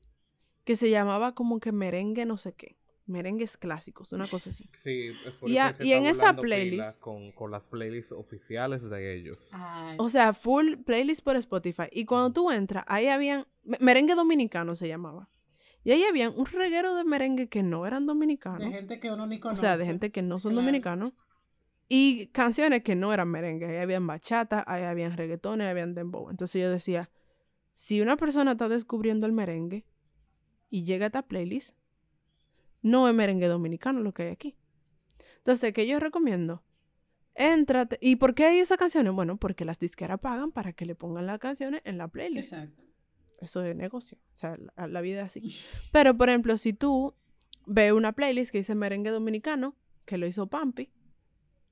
[0.63, 2.77] que se llamaba como que merengue no sé qué.
[3.07, 4.69] Merengues clásicos, una cosa así.
[4.83, 7.63] Sí, es por Y eso a- que se y en esa playlist- Con, con las
[7.63, 9.43] playlists oficiales de ellos.
[9.51, 11.85] Ay, O sea, full playlist por Spotify.
[11.91, 13.47] Y cuando tú entras, ahí habían.
[13.63, 15.29] me- Merengue dominicano se llamaba.
[15.83, 18.71] Y ahí habían un reguero de merengue que no eran de dominicanos.
[18.71, 19.61] gente que uno ni O conoce.
[19.61, 20.61] sea, de gente que no son Claro.
[20.67, 21.13] dominicanos.
[21.93, 23.65] Y canciones que no eran merengue.
[23.65, 26.29] Ahí habían bachata, ahí habían reggaetones, ahí habían dembow.
[26.29, 27.09] Entonces yo decía,
[27.73, 29.85] si una persona está descubriendo el merengue
[30.69, 31.75] y llega a esta playlist,
[32.81, 34.55] no es merengue dominicano lo que hay aquí.
[35.39, 36.63] Entonces, ¿qué yo recomiendo?
[37.35, 37.97] Éntrate.
[37.99, 39.11] ¿Y por qué hay esas canciones?
[39.11, 42.53] Bueno, porque las disqueras pagan para que le pongan las canciones en la playlist.
[42.53, 42.85] Exacto.
[43.39, 44.17] Eso es negocio.
[44.31, 45.53] O sea, la, la vida es así.
[45.91, 47.15] Pero, por ejemplo, si tú
[47.65, 49.75] ves una playlist que dice merengue dominicano,
[50.05, 50.89] que lo hizo Pampi,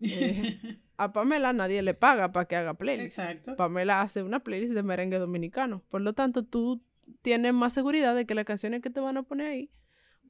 [0.02, 3.18] eh, a Pamela nadie le paga para que haga playlist.
[3.20, 3.56] Exacto.
[3.56, 5.84] Pamela hace una playlist de merengue dominicano.
[5.90, 6.82] Por lo tanto, tú
[7.22, 9.72] tienes más seguridad de que las canciones que te van a poner ahí,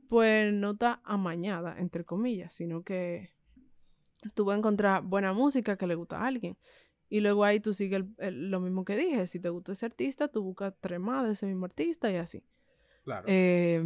[0.08, 3.32] pues no está amañada, entre comillas, sino que
[4.34, 6.58] tú vas a encontrar buena música que le gusta a alguien.
[7.12, 9.26] Y luego ahí tú sigues el- el- lo mismo que dije.
[9.28, 12.44] Si te gusta ese artista, tú buscas tres más de ese mismo artista y así.
[13.04, 13.26] Claro.
[13.28, 13.84] Eh,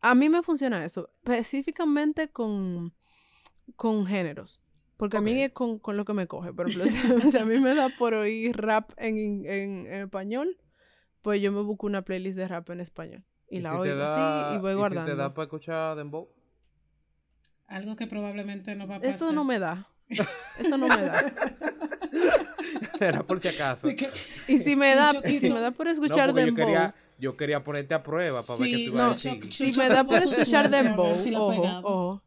[0.00, 2.94] a mí me funciona eso, específicamente con,
[3.74, 4.60] con géneros.
[4.98, 6.52] Porque a mí es con, con lo que me coge.
[6.52, 6.90] Por ejemplo,
[7.22, 10.58] si, si a mí me da por oír rap en, en- en español,
[11.22, 13.24] pues yo me busco una playlist de rap en español.
[13.50, 15.10] Y, la si oigo da- así y voy si guardando.
[15.10, 16.28] te da para escuchar Dembow?
[17.68, 19.14] Algo que probablemente no va a pasar.
[19.14, 19.88] Eso no me da.
[20.58, 21.32] Eso no me da.
[23.00, 23.88] Era por si acaso.
[24.48, 27.36] Y si me da, y si me da por No, escuchar yo dembow, quería, yo
[27.36, 29.52] quería ponerte a prueba para ver qué tú ibas a no, decir.
[29.52, 32.22] Si me da por escuchar dembow, si ojo, ojo.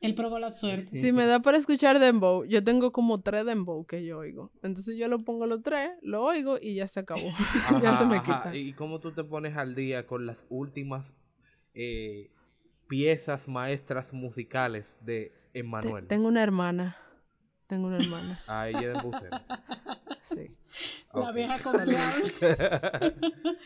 [0.00, 0.96] Él probó la suerte.
[1.00, 4.52] Si me da por escuchar dembow, yo tengo como tres dembow que yo oigo.
[4.62, 7.20] Entonces yo lo pongo los tres, lo oigo y ya se acabó.
[7.82, 8.42] ya se me ajá.
[8.44, 8.56] quita.
[8.56, 11.12] ¿Y cómo tú te pones al día con las últimas
[11.74, 12.30] eh,
[12.86, 16.06] piezas maestras musicales de Te- Emmanuel?
[16.06, 16.96] tengo una hermana.
[17.66, 18.38] Tengo una hermana.
[18.46, 19.36] A ella de Bucero.
[20.22, 20.56] Sí.
[21.12, 21.34] La Ok.
[21.34, 22.32] vieja confiable.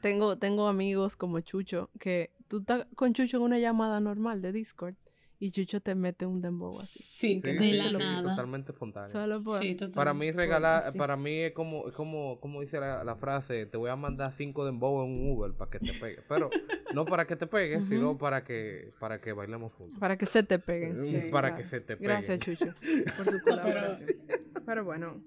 [0.00, 4.50] Tengo, tengo amigos como Chucho, que tú estás con Chucho en una llamada normal de
[4.52, 4.94] Discord
[5.42, 7.02] y Chucho te mete un dembow así.
[7.02, 8.30] Sí, Sí, de sí, la nada.
[8.30, 9.10] Totalmente espontáneo.
[9.10, 9.58] Solo por...
[9.58, 9.92] Sí, total.
[9.92, 13.76] Para mí regalar, para mí es como, es como, como dice la, la frase, te
[13.76, 16.18] voy a mandar cinco dembow en un Uber para que te pegue.
[16.28, 16.48] Pero
[16.94, 19.98] no para que te pegues, sino para que, para que bailemos juntos.
[19.98, 20.94] Para que se te peguen.
[20.94, 21.56] Sí, para claro.
[21.56, 22.08] que se te peguen.
[22.08, 22.66] Gracias, Chucho,
[23.16, 24.18] por su colaboración.
[24.64, 24.84] pero...
[24.84, 25.20] bueno,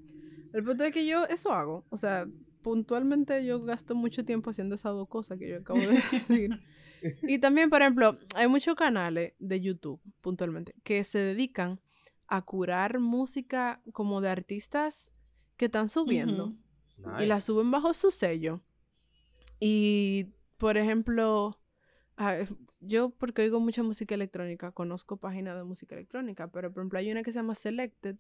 [0.54, 1.84] el punto es que yo eso hago.
[1.90, 2.26] O sea,
[2.62, 6.60] puntualmente yo gasto mucho tiempo haciendo esas dos cosas que yo acabo de decir.
[7.28, 11.80] Y también, por ejemplo, hay muchos canales de YouTube, puntualmente, que se dedican
[12.28, 15.12] a curar música como de artistas
[15.58, 16.54] que están subiendo
[17.24, 18.62] y la suben bajo su sello.
[19.60, 21.60] Y, por ejemplo,
[22.18, 22.38] ah,
[22.80, 27.12] yo porque oigo mucha música electrónica, conozco páginas de música electrónica, pero por ejemplo hay
[27.12, 28.18] una que se llama Selected,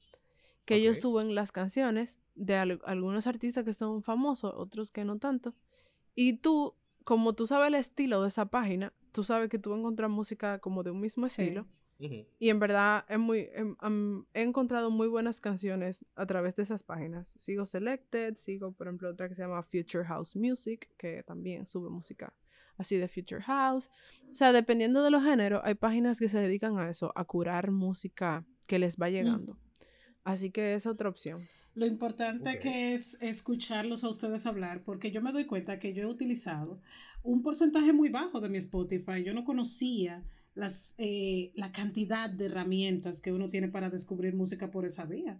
[0.66, 5.18] que ellos suben las canciones de al- algunos artistas que son famosos, otros que no
[5.20, 5.54] tanto.
[6.16, 9.78] Y tú, como tú sabes el estilo de esa página, tú sabes que tú vas
[9.78, 11.44] a encontrar música como de un mismo Sí.
[11.44, 11.66] estilo.
[11.98, 12.26] Ujú.
[12.40, 16.84] Y en verdad es muy, em, he encontrado muy buenas canciones a través de esas
[16.84, 17.34] páginas.
[17.38, 21.90] Sigo Selected, sigo por ejemplo otra que se llama Future House Music, que también sube
[21.90, 22.34] música
[22.78, 23.90] así de Future House.
[24.30, 27.72] O sea, dependiendo de los géneros, hay páginas que se dedican a eso, a curar
[27.72, 29.58] música que les va llegando.
[30.26, 31.40] Así que es otra opción.
[31.76, 36.04] Lo importante que es escucharlos a ustedes hablar, porque yo me doy cuenta que yo
[36.04, 36.80] he utilizado
[37.22, 39.24] un porcentaje muy bajo de mi Spotify.
[39.26, 44.72] Yo no conocía las, eh, la cantidad de herramientas que uno tiene para descubrir música
[44.72, 45.40] por esa vía.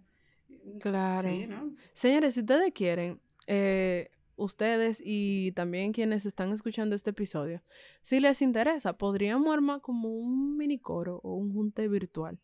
[0.80, 1.28] Claro.
[1.28, 1.74] Sí, ¿no?
[1.94, 7.62] Señores, si ustedes quieren, eh, ustedes y también quienes están escuchando este episodio,
[8.02, 12.38] si les interesa, podríamos armar como un mini coro o un junte virtual.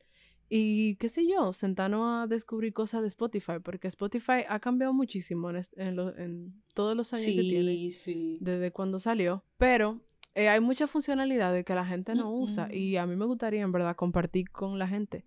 [0.54, 5.48] Y qué sé yo, sentarnos a descubrir cosas de Spotify, porque Spotify ha cambiado muchísimo
[5.48, 8.38] en, en lo- en todos los años que tiene, Sí, sí.
[8.40, 9.44] desde cuando salió.
[9.56, 10.00] Pero
[10.34, 13.72] eh, hay muchas funcionalidades que la gente no usa y a mí me gustaría en
[13.72, 15.24] verdad compartir con la gente.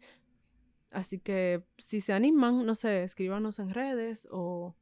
[0.91, 4.75] Así que si se animan, no sé, escríbanos en redes o,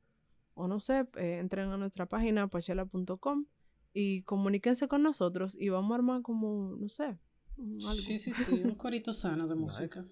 [0.56, 3.46] o no sé, eh, entren a nuestra página pachela.com
[3.94, 7.80] y comuníquense con nosotros y vamos a armar como, no sé, algo.
[7.82, 8.62] Sí, sí, sí.
[8.64, 10.06] Un corito sano de música.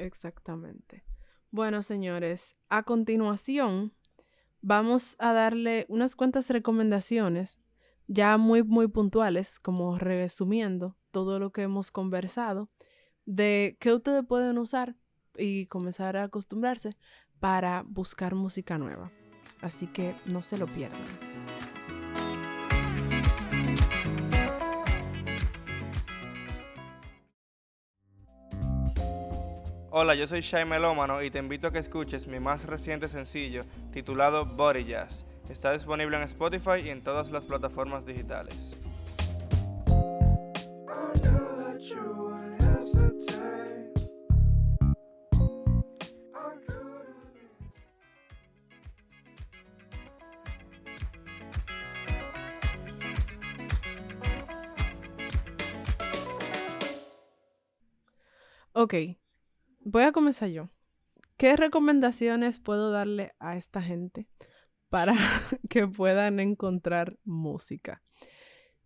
[0.00, 1.04] Exactamente.
[1.50, 3.92] Bueno, señores, a continuación
[4.62, 7.58] vamos a darle unas cuantas recomendaciones
[8.06, 12.68] ya muy, muy puntuales, como resumiendo todo lo que hemos conversado,
[13.24, 14.96] de qué ustedes pueden usar
[15.36, 16.96] y comenzar a acostumbrarse
[17.38, 19.10] para buscar música nueva.
[19.62, 21.69] Así que no se lo pierdan.
[29.92, 33.62] Hola, yo soy Shai Melómano y te invito a que escuches mi más reciente sencillo
[33.92, 35.26] titulado Body Jazz.
[35.48, 38.78] Está disponible en Spotify y en todas las plataformas digitales.
[58.72, 58.94] Ok,
[59.80, 60.70] voy a comenzar yo.
[61.36, 64.28] ¿Qué recomendaciones puedo darle a esta gente
[64.88, 65.14] para
[65.70, 68.02] que puedan encontrar música?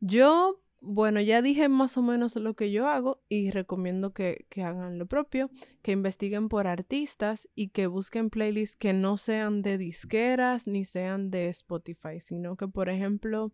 [0.01, 4.63] Yo, bueno, ya dije más o menos lo que yo hago y recomiendo que, que
[4.63, 5.51] hagan lo propio,
[5.83, 11.31] que investiguen por artistas y que busquen playlists que no sean de disqueras ni sean
[11.31, 13.53] de Spotify, sino que, por ejemplo,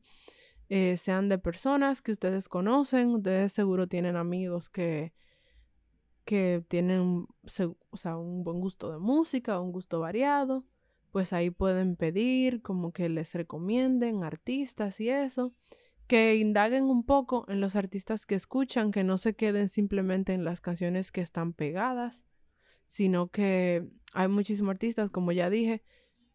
[0.69, 5.13] eh, sean de personas que ustedes conocen, ustedes seguro tienen amigos que
[6.31, 10.65] que tienen o sea, un buen gusto de música, un gusto variado,
[11.11, 15.53] pues ahí pueden pedir como que les recomienden artistas y eso,
[16.07, 20.45] que indaguen un poco en los artistas que escuchan, que no se queden simplemente en
[20.45, 22.25] las canciones que están pegadas,
[22.87, 25.83] sino que hay muchísimos artistas, como ya dije,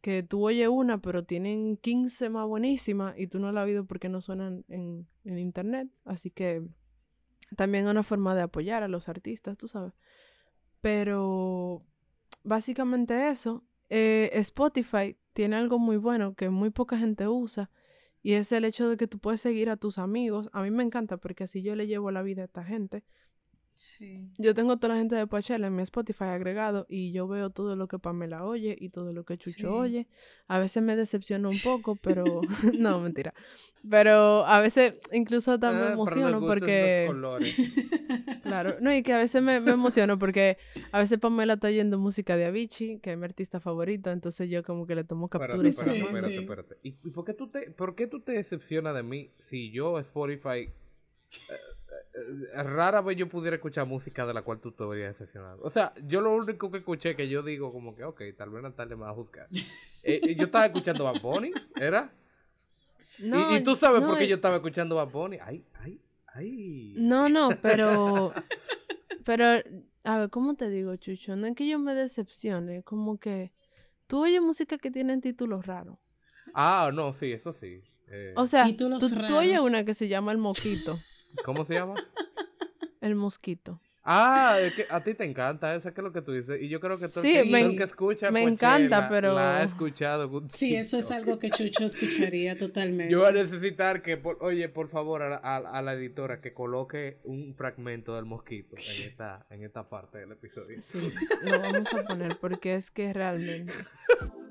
[0.01, 3.85] que tú oyes una, pero tienen 15 más buenísimas y tú no la has oído
[3.85, 6.67] porque no suenan en, en internet, así que
[7.55, 9.93] también una forma de apoyar a los artistas, tú sabes.
[10.81, 11.83] Pero
[12.43, 13.63] básicamente eso.
[13.89, 17.69] Eh, Spotify tiene algo muy bueno que muy poca gente usa
[18.23, 20.49] y es el hecho de que tú puedes seguir a tus amigos.
[20.53, 23.03] A mí me encanta porque así yo le llevo la vida a esta gente.
[23.77, 24.29] Sí.
[24.37, 27.75] Yo tengo toda la gente de Pachela en mi Spotify agregado y yo veo todo
[27.75, 29.65] lo que Pamela oye y todo lo que Chucho Sí.
[29.65, 30.07] oye.
[30.47, 32.23] A veces me decepciona un poco, pero
[32.79, 33.33] no, mentira.
[33.89, 37.53] Pero a veces incluso hasta me Ah, emociono porque colores.
[38.43, 40.57] Claro, no, y que a veces me, me emociono porque
[40.91, 44.63] a veces Pamela está oyendo música de Avicii, que es mi artista favorito, entonces yo
[44.63, 46.41] como que le tomo captura Espérate, espérate, sí.
[46.43, 46.77] espérate.
[46.83, 49.97] ¿Y, y por, qué tú te, por qué tú te decepcionas de mí si yo,
[49.99, 50.71] Spotify, eh,
[52.53, 55.59] rara vez yo pudiera escuchar música de la cual tú te verías decepcionado.
[55.63, 58.63] O sea, yo lo único que escuché que yo digo como que, ok, tal vez
[58.63, 59.47] Natalia me va a juzgar.
[59.51, 59.61] Eh,
[60.23, 62.11] eh, yo estaba escuchando Bad Bunny, ¿era?
[63.19, 65.37] Y- No, y, tú sabes no, por qué y- yo estaba escuchando Bad Bunny.
[65.41, 65.99] Ay, ay,
[66.33, 66.93] ay.
[66.97, 68.33] No, no, pero.
[69.23, 69.45] Pero,
[70.03, 71.35] a ver, ¿cómo te digo, Chucho?
[71.35, 73.51] No es que yo me decepcione, como que.
[74.07, 75.97] Tú oyes música que tienen títulos raros.
[76.53, 77.81] Ah, no, sí, eso sí.
[78.07, 80.95] Eh, O sea, tú, tú oyes una que se llama El Mosquito.
[81.43, 81.95] ¿Cómo se llama?
[83.01, 83.79] El Mosquito.
[84.07, 86.61] Ah, es que a ti te encanta esa, que es lo que tú dices.
[86.61, 89.57] Y yo creo que todo Sí, el me que escucha me Coachella encanta, pero- La
[89.57, 90.43] ha escuchado.
[90.47, 93.11] Sí, eso es algo que Chucho escucharía totalmente.
[93.11, 96.39] Yo voy a necesitar que, por- oye, por favor, a la, a- a la editora
[96.39, 100.77] que coloque un fragmento del mosquito en esta, en esta parte del episodio.
[100.83, 100.99] Sí,
[101.43, 103.73] lo vamos a poner porque es que realmente.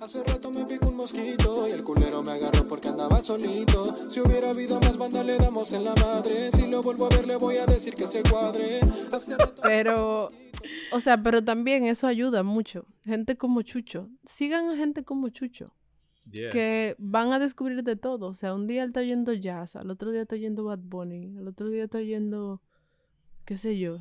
[0.01, 3.95] Hace rato me picó un mosquito y el culero me agarró porque andaba solito.
[4.11, 6.51] Si hubiera habido más banda le damos en la madre.
[6.51, 8.81] Si lo vuelvo a ver le voy a decir que se cuadre.
[9.13, 9.44] Hace rato...
[9.63, 10.31] Pero,
[10.93, 12.87] o sea, pero también eso ayuda mucho.
[13.05, 14.09] Gente como Chucho.
[14.25, 15.75] Sigan a gente como Chucho.
[16.33, 16.51] Yeah.
[16.51, 18.27] que van a descubrir de todo.
[18.27, 21.37] O sea, un día él está oyendo jazz, al otro día está oyendo Bad Bunny,
[21.37, 22.63] al otro día está oyendo,
[23.45, 23.99] qué sé yo.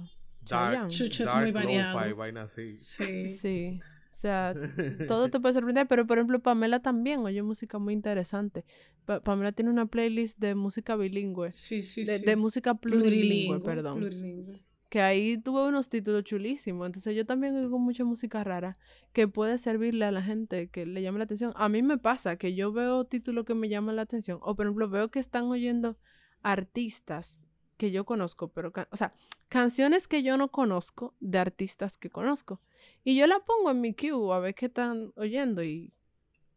[0.87, 1.99] Chucho es muy variado.
[2.41, 2.75] así.
[2.77, 3.35] Sí.
[3.37, 3.79] Sí.
[4.11, 4.53] O sea,
[5.07, 8.63] todo te puede sorprender, pero por ejemplo Pamela también oye música muy interesante.
[9.05, 12.25] Pa- Pamela tiene una playlist de música bilingüe, Sí, sí, de, sí.
[12.25, 13.97] de música plurilingüe, perdón.
[13.99, 14.61] plurilingüe.
[14.93, 16.85] Que ahí tuve unos títulos chulísimos.
[16.85, 18.77] Entonces yo también oigo mucha música rara
[19.11, 21.51] que puede servirle a la gente que le llame la atención.
[21.55, 24.67] A mí me pasa que yo veo títulos que me llaman la atención o por
[24.67, 25.97] ejemplo veo que están oyendo
[26.43, 27.41] artistas
[27.75, 29.15] que yo conozco, pero o sea,
[29.49, 32.61] canciones que yo no conozco de artistas que conozco.
[33.03, 35.91] Y yo la pongo en mi queue a ver qué están oyendo y,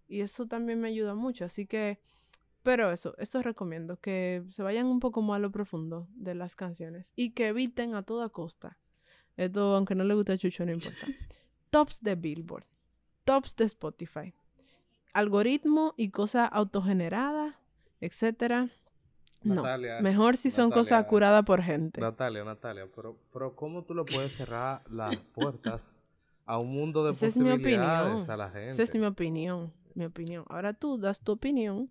[0.08, 1.46] y eso también me ayuda mucho.
[1.46, 2.00] Así que,
[2.66, 6.56] pero eso, eso recomiendo, que se vayan un poco más a lo profundo de las
[6.56, 8.76] canciones y que eviten a toda costa.
[9.36, 11.06] Esto, aunque no le guste a Chucho, no importa.
[11.70, 12.64] Tops de Billboard,
[13.22, 14.34] tops de Spotify,
[15.12, 17.54] algoritmo y cosas autogeneradas,
[18.00, 18.68] etcétera.
[19.44, 19.62] No,
[20.00, 22.00] mejor si son cosas curadas por gente.
[22.00, 25.94] Natalia, Natalia, pero, pero ¿cómo tú le puedes cerrar las puertas
[26.44, 28.30] a un mundo de Esa es mi posibilidades opinión.
[28.32, 28.70] a la gente?
[28.70, 30.44] Esa es mi opinión, mi opinión.
[30.48, 31.90] Ahora tú das tu opinión,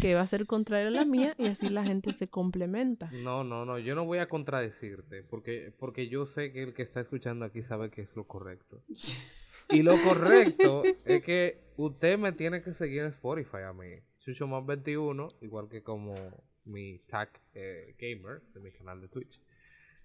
[0.00, 3.08] que va a ser contraria a la mía, y así la gente se complementa.
[3.22, 6.82] No, no, no, yo no voy a contradecirte, porque, porque yo sé que el que
[6.82, 8.82] está escuchando aquí sabe que es lo correcto.
[9.70, 14.46] Y lo correcto es que usted me tiene que seguir en Spotify a mí, Chucho
[14.46, 16.14] más 21, igual que como
[16.64, 19.40] mi tag eh, gamer de mi canal de Twitch.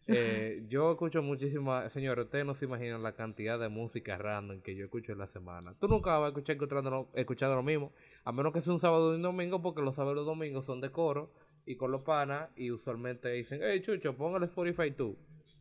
[0.07, 4.75] Eh, yo escucho muchísima, señores, ustedes no se imaginan la cantidad de música random que
[4.75, 5.73] yo escucho en la semana.
[5.79, 7.93] Tú nunca vas a escuchar escuchando, lo- escuchando lo mismo,
[8.25, 10.65] a menos que sea un sábado y un domingo, porque los sábados y los domingos
[10.65, 11.31] son de coro
[11.65, 15.15] y con los panas, y usualmente dicen, hey Chucho, pon el Spotify tú.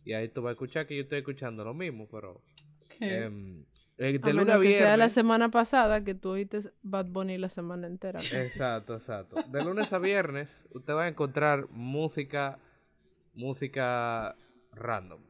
[0.04, 2.40] Y ahí tú vas a escuchar que yo estoy escuchando lo mismo, pero
[2.98, 3.24] ¿Qué?
[3.24, 3.64] em,
[3.98, 5.12] eh, de A lunes menos a que sea la viernes.
[5.12, 8.18] semana pasada que tú oíste Bad Bunny la semana entera.
[8.18, 9.36] Exacto, exacto.
[9.50, 12.58] De lunes a viernes usted va a encontrar música,
[13.34, 14.36] música
[14.72, 15.22] random.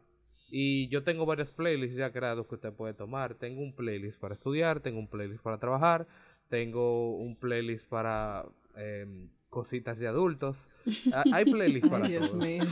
[0.51, 3.35] Y yo tengo varias playlists ya creados que usted puede tomar.
[3.35, 6.09] Tengo un playlist para estudiar, tengo un playlist para trabajar,
[6.49, 10.69] tengo un playlist para em, cositas de adultos.
[11.13, 12.43] Ah, Hay playlists para Ay, Dios todos.
[12.45, 12.63] mío.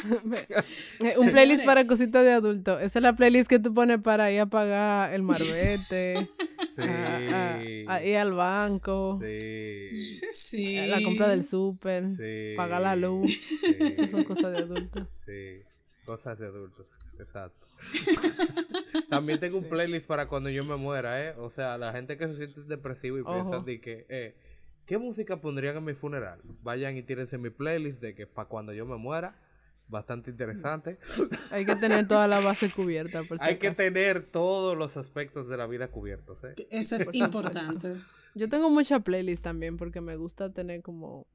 [1.18, 2.78] Un playlist para cositas de adulto.
[2.78, 6.28] Esa es la playlist que tú pones para ir a pagar el marbete,
[6.74, 6.82] Sí.
[6.82, 7.56] a,
[7.86, 9.82] a- a ir al banco, Sí.
[9.82, 10.86] Sí, sí.
[10.86, 12.54] la compra del súper, Sí.
[12.56, 13.30] pagar la luz.
[13.30, 13.76] Sí.
[13.80, 15.06] Esas son cosas de adulto.
[15.26, 15.62] Sí,
[16.06, 16.86] cosas de adultos,
[17.18, 17.66] exacto.
[19.08, 21.34] También tengo un playlist para cuando yo me muera, ¿eh?
[21.38, 23.60] O sea, la gente que se siente depresivo y piensa Ojo.
[23.64, 24.34] de que, eh,
[24.90, 26.40] ¿qué música pondrían en mi funeral?
[26.64, 29.36] Vayan y tírense mi playlist de que para cuando yo me muera,
[29.86, 30.98] bastante interesante.
[31.52, 33.22] Hay que tener toda la base cubierta.
[33.22, 36.54] Por si Hay que tener todos los aspectos de la vida cubiertos, ¿eh?
[36.70, 37.98] Eso es importante.
[38.34, 41.28] Yo tengo mucha playlist también porque me gusta tener como.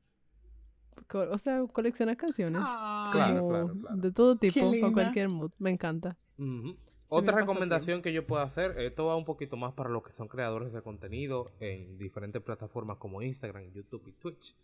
[1.07, 2.61] co- O sea, coleccionar canciones.
[2.65, 3.95] Ay, Claro, como claro, claro.
[3.97, 5.51] De todo tipo, para cualquier mood.
[5.59, 6.17] Me encanta.
[6.37, 10.11] Mi Otra recomendación que yo puedo hacer, esto va un poquito más para los que
[10.11, 14.55] son creadores de contenido en diferentes plataformas como Instagram, YouTube y Twitch.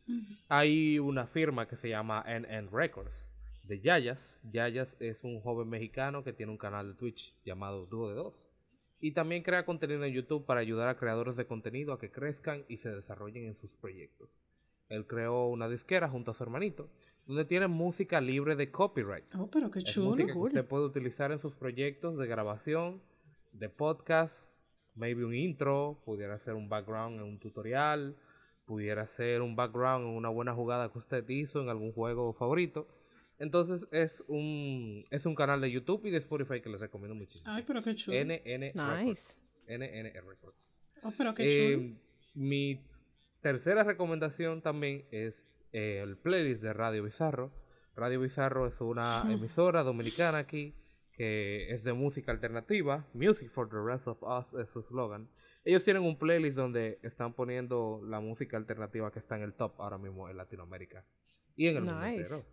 [0.49, 3.29] Hay una firma que se llama NN Records
[3.63, 4.39] de Yayas.
[4.51, 8.49] Yayas es un joven mexicano que tiene un canal de Twitch llamado Dúo de Dos.
[8.99, 12.65] Y también crea contenido en YouTube para ayudar a creadores de contenido a que crezcan
[12.67, 14.41] y se desarrollen en sus proyectos.
[14.89, 16.89] Él creó una disquera junto a su hermanito,
[17.27, 19.25] donde tiene música libre de copyright.
[19.35, 20.09] Oh, pero qué Es chulo.
[20.11, 23.01] música que usted puede utilizar en sus proyectos de grabación,
[23.53, 24.47] de podcast,
[24.95, 28.15] maybe un intro, pudiera ser un background en un tutorial,
[28.65, 32.87] pudiera ser un background en una buena jugada que usted hizo en algún juego favorito.
[33.39, 37.49] Entonces es un, es un canal de YouTube y de Spotify que les recomiendo muchísimo.
[37.51, 38.17] Ay, pero qué chulo.
[38.23, 38.73] NN Nice.
[38.75, 39.57] Records.
[39.67, 40.85] NN Records.
[41.03, 41.95] Oh, pero qué Eh, chulo.
[42.35, 42.81] mi
[43.41, 47.51] tercera recomendación también es eh, el playlist de Radio Bizarro.
[47.95, 50.75] Radio Bizarro es una emisora dominicana aquí
[51.13, 53.05] que es de música alternativa.
[53.13, 55.29] Music for the rest of us es su slogan.
[55.63, 59.79] Ellos tienen un playlist donde están poniendo la música alternativa que está en el top
[59.79, 61.05] ahora mismo en Latinoamérica
[61.55, 62.43] y en el mundo entero.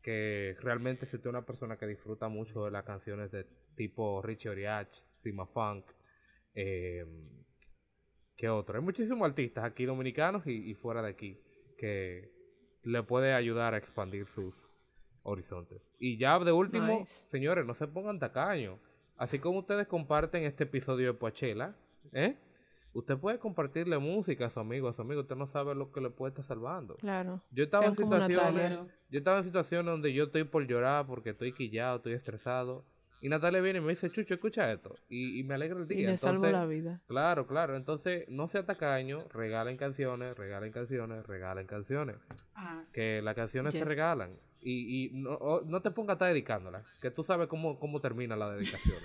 [0.00, 3.44] Que realmente si usted es una persona que disfruta mucho de las canciones de
[3.74, 5.86] tipo Richie Oriach, Sima Funk,
[6.54, 7.04] eh,
[8.36, 8.76] ¿Qué otro?
[8.76, 11.40] Hay muchísimos artistas aquí dominicanos y, y fuera de aquí
[11.78, 12.35] que
[12.86, 14.70] le puede ayudar a expandir sus
[15.24, 15.90] horizontes.
[15.98, 17.26] Y ya de último, Nice.
[17.26, 18.78] señores, no se pongan tacaños.
[19.16, 21.74] Así como ustedes comparten este episodio de Poachela,
[22.12, 22.36] ¿eh?
[22.92, 25.20] Usted puede compartirle música a su amigo, a su amigo.
[25.20, 26.94] Usted no sabe lo que le puede estar salvando.
[26.96, 27.42] Claro.
[27.50, 28.78] Yo estaba en Sean situaciones,
[29.10, 32.84] yo estaba en situaciones donde yo estoy por llorar porque estoy quillado, estoy estresado.
[33.20, 34.94] Y Natalia viene y me dice, Chucho, escucha esto.
[35.08, 36.00] Y, y me alegra el día.
[36.00, 37.00] Y le salvo la vida.
[37.06, 37.76] Claro, claro.
[37.76, 42.16] Entonces, no sea tacaño, regalen canciones, regalen canciones, regalen canciones.
[42.54, 43.00] Ah, sí.
[43.00, 44.30] Que las canciones se regalan.
[44.60, 48.00] Y, y no, o- no te pongas a estar dedicándolas, que tú sabes cómo, cómo
[48.00, 48.96] termina la dedicación.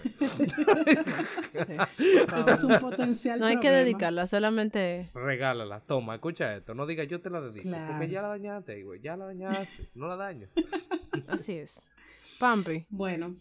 [2.38, 5.12] Eso es un potencial No hay que dedicarla, solamente.
[5.14, 6.74] Regálala, toma, escucha esto.
[6.74, 7.94] No digas yo te la dedico, Claro.
[7.94, 10.50] porque ya la dañaste, güey, ya la dañaste, no la dañes.
[11.28, 11.82] Así es.
[12.40, 13.36] Pampi, Bueno,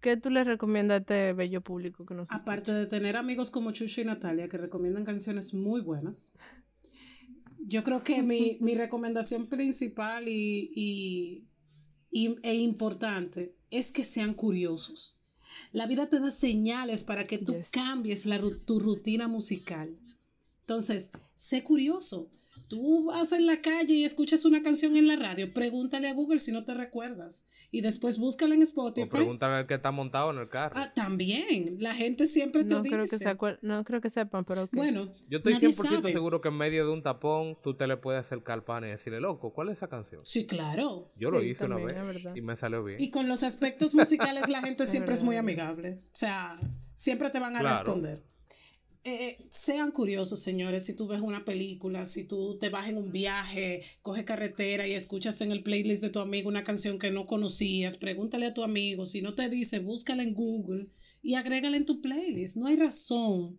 [0.00, 3.70] ¿qué tú le recomiendas a este bello público que nos aparte de tener amigos como
[3.72, 6.32] Chucho y Natalia que recomiendan canciones muy buenas,
[7.66, 11.44] yo creo que mi, mi recomendación principal y, y-
[12.10, 15.18] y- e importante es que sean curiosos.
[15.72, 17.70] La vida te da señales para que tú Yes.
[17.70, 19.96] cambies la, tu rutina musical.
[20.62, 22.28] Entonces, sé curioso.
[22.70, 26.38] Tú vas en la calle y escuchas una canción en la radio, pregúntale a Google
[26.38, 27.48] si no te recuerdas.
[27.72, 29.08] Y después búscala en O Spotify.
[29.10, 30.76] pregúntale al que está montado en el carro.
[30.78, 31.78] Ah, también.
[31.80, 32.94] La gente siempre te No dice.
[32.94, 34.70] creo, que se acuer- no creo que sepan, pero ok.
[34.74, 36.12] Bueno, Yo estoy nadie 100% sabe.
[36.12, 38.88] seguro que en medio de un tapón tú te le puedes acercar al pan y
[38.90, 40.20] decirle, loco, ¿cuál es esa canción?
[40.24, 41.10] Sí, claro.
[41.16, 42.36] Yo lo Sí, hice una también, vez es verdad.
[42.36, 43.00] y me salió bien.
[43.02, 46.02] Y con los aspectos musicales la gente siempre es muy amigable.
[46.06, 46.56] O sea,
[46.94, 47.74] siempre te van a Claro.
[47.74, 48.22] responder.
[49.02, 53.10] Eh, sean curiosos, señores, si tú ves una película, si tú te vas en un
[53.10, 57.26] viaje, coges carretera y escuchas en el playlist de tu amigo una canción que no
[57.26, 60.88] conocías, pregúntale a tu amigo, si no te dice, búscala en Google
[61.22, 62.56] y agrégala en tu playlist.
[62.56, 63.58] No hay razón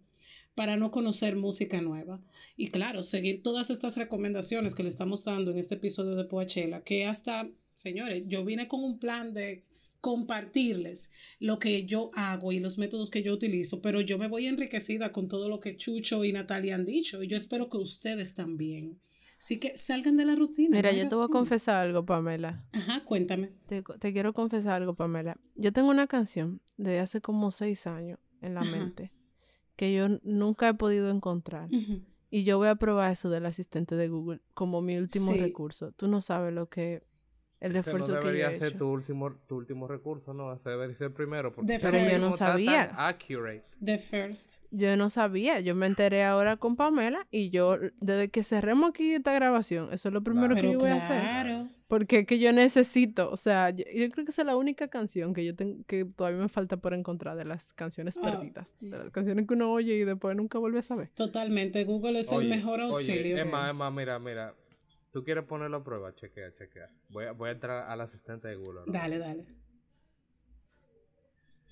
[0.53, 2.21] para no conocer música nueva.
[2.55, 6.83] Y claro, seguir todas estas recomendaciones que le estamos dando en este episodio de Poachela,
[6.83, 9.63] que hasta, señores, yo vine con un plan de
[10.01, 14.47] compartirles lo que yo hago y los métodos que yo utilizo, pero yo me voy
[14.47, 18.33] enriquecida con todo lo que Chucho y Natalia han dicho y yo espero que ustedes
[18.33, 18.99] también.
[19.37, 20.77] Así que salgan de la rutina.
[20.77, 22.63] Mira, yo te voy a confesar algo, Pamela.
[22.73, 23.51] Ajá, cuéntame.
[23.67, 25.35] Te, te quiero confesar algo, Pamela.
[25.55, 28.71] Yo tengo una canción de hace como seis años en la Ajá.
[28.71, 29.11] mente
[29.75, 31.67] que yo nunca he podido encontrar.
[32.29, 35.39] Y yo voy a probar eso del asistente de Google como mi último Sí.
[35.39, 35.91] recurso.
[35.93, 37.01] Tú no sabes lo que
[37.61, 38.77] el Ese esfuerzo no que yo debería he ser hecho.
[38.79, 40.51] tu último, tu último recurso, ¿no?
[40.53, 41.53] Ese debería ser el primero.
[41.53, 42.83] Porque The ese Pero yo no sabía.
[42.97, 43.63] accurate.
[43.83, 44.63] The first.
[44.71, 49.13] Yo no sabía, yo me enteré ahora con Pamela y yo, desde que cerremos aquí
[49.13, 51.21] esta grabación, eso es lo primero que Pero yo voy a hacer.
[51.21, 51.67] claro.
[51.87, 54.87] Porque es que yo necesito, o sea, yo, yo creo que esa es la única
[54.87, 58.31] canción que yo tengo, que todavía me falta por encontrar de las canciones Ah.
[58.31, 58.75] perdidas.
[58.79, 61.09] De las canciones que uno oye y después nunca vuelve a saber.
[61.15, 61.83] Totalmente.
[61.83, 63.35] Google es el mejor auxilio.
[63.35, 64.55] Oye, Emma, Emma, mira, mira.
[65.11, 66.89] Tú quieres ponerlo a prueba, chequea, chequea.
[67.09, 68.79] Voy a, voy a entrar al asistente de Google.
[68.81, 68.91] ahora.
[68.93, 69.45] Dale, dale.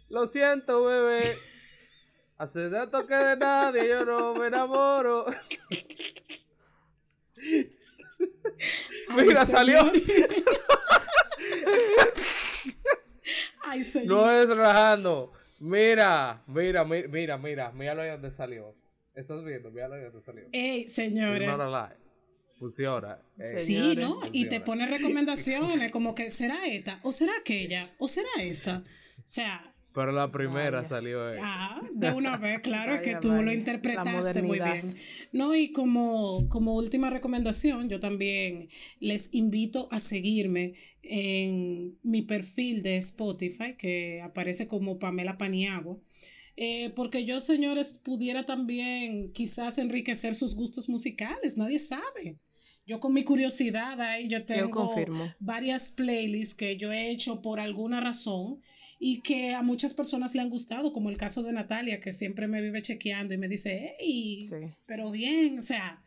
[0.10, 1.22] Lo siento, bebé.
[2.38, 5.26] Hace tanto que de nadie yo no me enamoro.
[9.10, 9.80] Ay, Mira, salió.
[13.64, 14.08] Ay, señor.
[14.08, 15.32] No es relajando.
[15.60, 18.76] Mira, mira, mi- mira, mira, míralo ahí donde salió.
[19.14, 19.70] ¿Estás viendo?
[19.72, 20.46] Míralo ahí donde salió.
[20.52, 21.50] Ey, señores.
[22.60, 23.18] Funciona.
[23.40, 23.56] Ey.
[23.56, 23.98] Sí, Señores.
[24.10, 24.20] ¿no?
[24.34, 28.84] Y te pone recomendaciones como que será esta, o será aquella, o será esta.
[29.18, 30.90] O sea, Pero la primera Vaya.
[30.90, 31.34] salió.
[31.34, 31.40] eh.
[31.42, 33.42] ah, de una vez, claro, es que tú vaya.
[33.44, 34.96] lo interpretaste muy bien.
[35.32, 42.84] No, y como, como última recomendación, yo también les invito a seguirme en mi perfil
[42.84, 45.98] de Spotify, que aparece como Pamela Paniagua.
[46.62, 52.38] Eh, porque yo, señores, pudiera también quizás enriquecer sus gustos musicales, nadie sabe.
[52.90, 57.60] Yo con mi curiosidad ahí, yo tengo Yo varias playlists que yo he hecho por
[57.60, 58.60] alguna razón
[58.98, 62.48] y que a muchas personas le han gustado, como el caso de Natalia, que siempre
[62.48, 64.74] me vive chequeando y me dice, hey, Sí.
[64.88, 66.02] pero bien, o sea,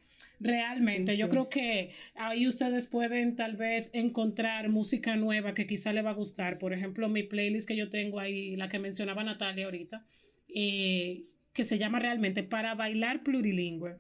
[0.45, 1.31] Realmente, Sí, yo sí.
[1.31, 6.15] creo que ahí ustedes pueden tal vez encontrar música nueva que quizá le va a
[6.15, 6.59] gustar.
[6.59, 10.05] Por ejemplo, mi playlist que yo tengo ahí, la que mencionaba Natalia ahorita,
[10.53, 13.99] eh, que se llama realmente Para Bailar Plurilingüe.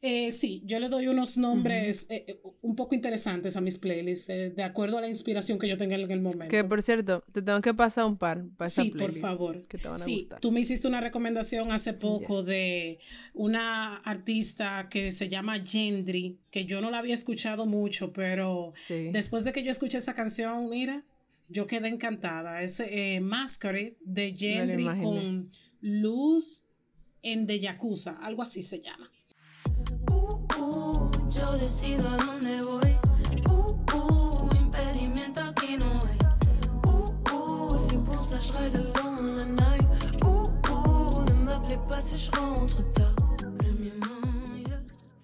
[0.00, 4.28] Eh, sí, yo le doy unos nombres eh, eh, un poco interesantes a mis playlists,
[4.28, 6.48] eh, de acuerdo a la inspiración que yo tenga en el momento.
[6.56, 9.66] Que por cierto, te tengo que pasar un par para Sí, por favor.
[9.66, 10.38] Que te van a Sí, gustar.
[10.40, 13.00] tú me hiciste una recomendación hace poco de
[13.34, 19.08] una artista que se llama Gendry, que yo no la había escuchado mucho, pero Sí.
[19.12, 21.04] después de que yo escuché esa canción, mira,
[21.48, 22.62] yo quedé encantada.
[22.62, 22.80] Es
[23.20, 26.66] Masquerade de Gendry con Luz
[27.22, 29.07] en de Yakuza, algo así se llama.
[30.58, 32.92] Uh, uh, yo decido a dónde voy.
[33.48, 36.18] Uh, uh, impedimento aquí no hay.
[36.86, 39.86] Uh, uh, c'est pour ça je ride along la night.
[40.24, 43.14] Uh, uh, ne m'appelez pas si je rentre tard.
[43.58, 44.80] Premièrement, yeah.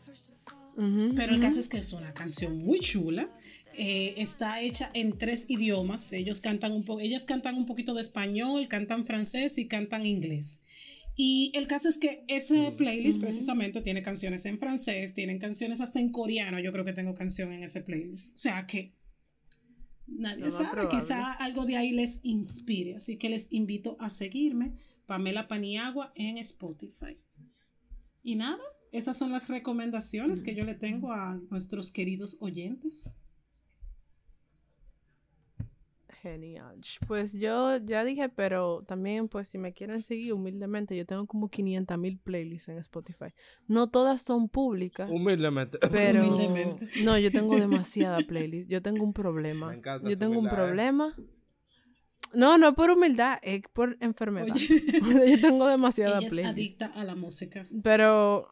[0.07, 0.85] First of all.
[0.85, 3.29] Ujú, Pero el caso es que es una canción muy chula.
[3.77, 6.13] eh, está hecha en tres idiomas.
[6.13, 10.63] Ellos cantan un po ellas cantan un poquito de español, cantan francés y cantan inglés.
[11.17, 16.01] Y el caso es que ese playlist precisamente tiene canciones en francés, tienen canciones hasta
[16.01, 16.59] en coreano.
[16.59, 18.35] Yo creo que tengo canción en ese playlist.
[18.35, 18.97] O sea que
[20.07, 22.97] nadie sabe, quizá algo de ahí les inspire.
[22.97, 24.75] Así que les invito a seguirme,
[25.07, 27.17] Pamela Paniagua, en Spotify.
[28.25, 33.11] Y nada, esas son las recomendaciones que yo le tengo a nuestros queridos oyentes.
[36.25, 36.81] Genial.
[37.07, 41.51] Pues yo ya dije, pero también, pues si me quieren seguir humildemente, yo tengo como
[41.51, 43.27] 500 mil playlists en Spotify.
[43.69, 45.79] No todas son públicas, Humildemente.
[45.91, 46.21] pero...
[46.27, 46.89] Humildemente.
[47.05, 48.71] No, yo tengo demasiada playlist.
[48.71, 49.69] Yo tengo un problema.
[49.69, 50.65] Me encanta Yo tengo un humildad, ¿eh?
[50.65, 51.15] problema.
[52.33, 54.49] No, no por humildad, es por enfermedad.
[54.55, 54.67] Oye,
[55.37, 56.53] yo tengo demasiada ella es playlist.
[56.55, 57.67] adicta a la música.
[57.83, 58.49] Pero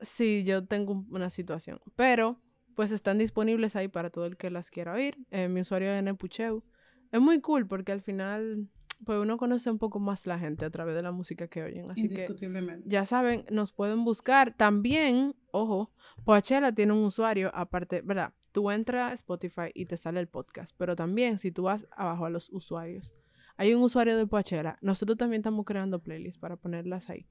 [0.00, 1.80] sí, yo tengo un- una situación.
[1.94, 2.40] Pero,
[2.74, 5.16] pues están disponibles ahí para todo el que las quiera oír.
[5.30, 6.64] Eh, mi usuario es Nepucheu.
[7.12, 8.68] Es muy cool porque al final,
[9.04, 11.90] pues uno conoce un poco más la gente a través de la música que oyen.
[11.90, 12.88] Así que indiscutiblemente.
[12.88, 14.54] ya saben, nos pueden buscar.
[14.56, 15.90] También, ojo,
[16.24, 18.32] Poachella tiene un usuario aparte, ¿verdad?
[18.52, 22.26] Tú entras a Spotify y te sale el podcast, pero también si tú vas abajo
[22.26, 23.14] a los usuarios,
[23.56, 24.78] hay un usuario de Poachella.
[24.80, 27.26] Nosotros también estamos creando playlists para ponerlas ahí.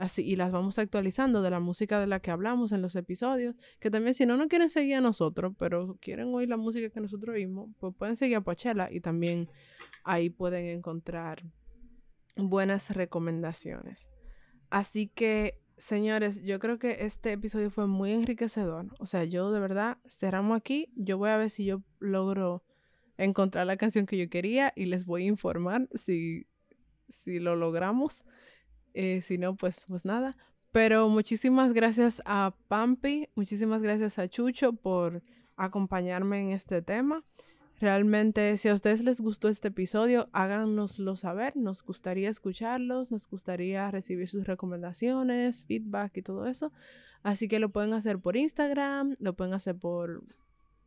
[0.00, 3.54] Así, y las vamos actualizando de la música de la que hablamos en los episodios.
[3.80, 7.00] Que también, si no nos quieren seguir a nosotros, pero quieren oír la música que
[7.00, 9.50] nosotros oímos, pues pueden seguir a Poachella y también
[10.02, 11.44] ahí pueden encontrar
[12.34, 14.08] buenas recomendaciones.
[14.70, 18.86] Así que, señores, yo creo que este episodio fue muy enriquecedor.
[19.00, 20.90] O sea, yo de verdad cerramos aquí.
[20.96, 22.64] Yo voy a ver si yo logro
[23.18, 26.46] encontrar la canción que yo quería y les voy a informar si,
[27.10, 28.24] si lo logramos.
[28.94, 30.36] Eh, si no, pues, pues nada.
[30.72, 35.22] Pero muchísimas gracias a Pampi, muchísimas gracias a Chucho por
[35.56, 37.24] acompañarme en este tema.
[37.80, 41.56] Realmente, si a ustedes les gustó este episodio, háganoslo saber.
[41.56, 46.72] Nos gustaría escucharlos, nos gustaría recibir sus recomendaciones, feedback y todo eso.
[47.22, 50.22] Así que lo pueden hacer por Instagram, lo pueden hacer por,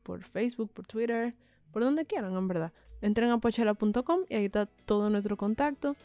[0.03, 1.35] por Facebook, por Twitter,
[1.71, 2.71] por donde quieran, en verdad.
[3.01, 5.95] Entren a pochela.com y ahí está todo nuestro contacto.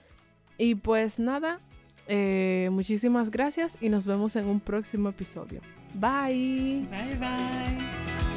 [0.57, 1.61] Y pues nada,
[2.09, 5.61] eh, muchísimas gracias y nos vemos en un próximo episodio.
[5.95, 6.87] Bye.
[6.91, 8.28] Bye bye.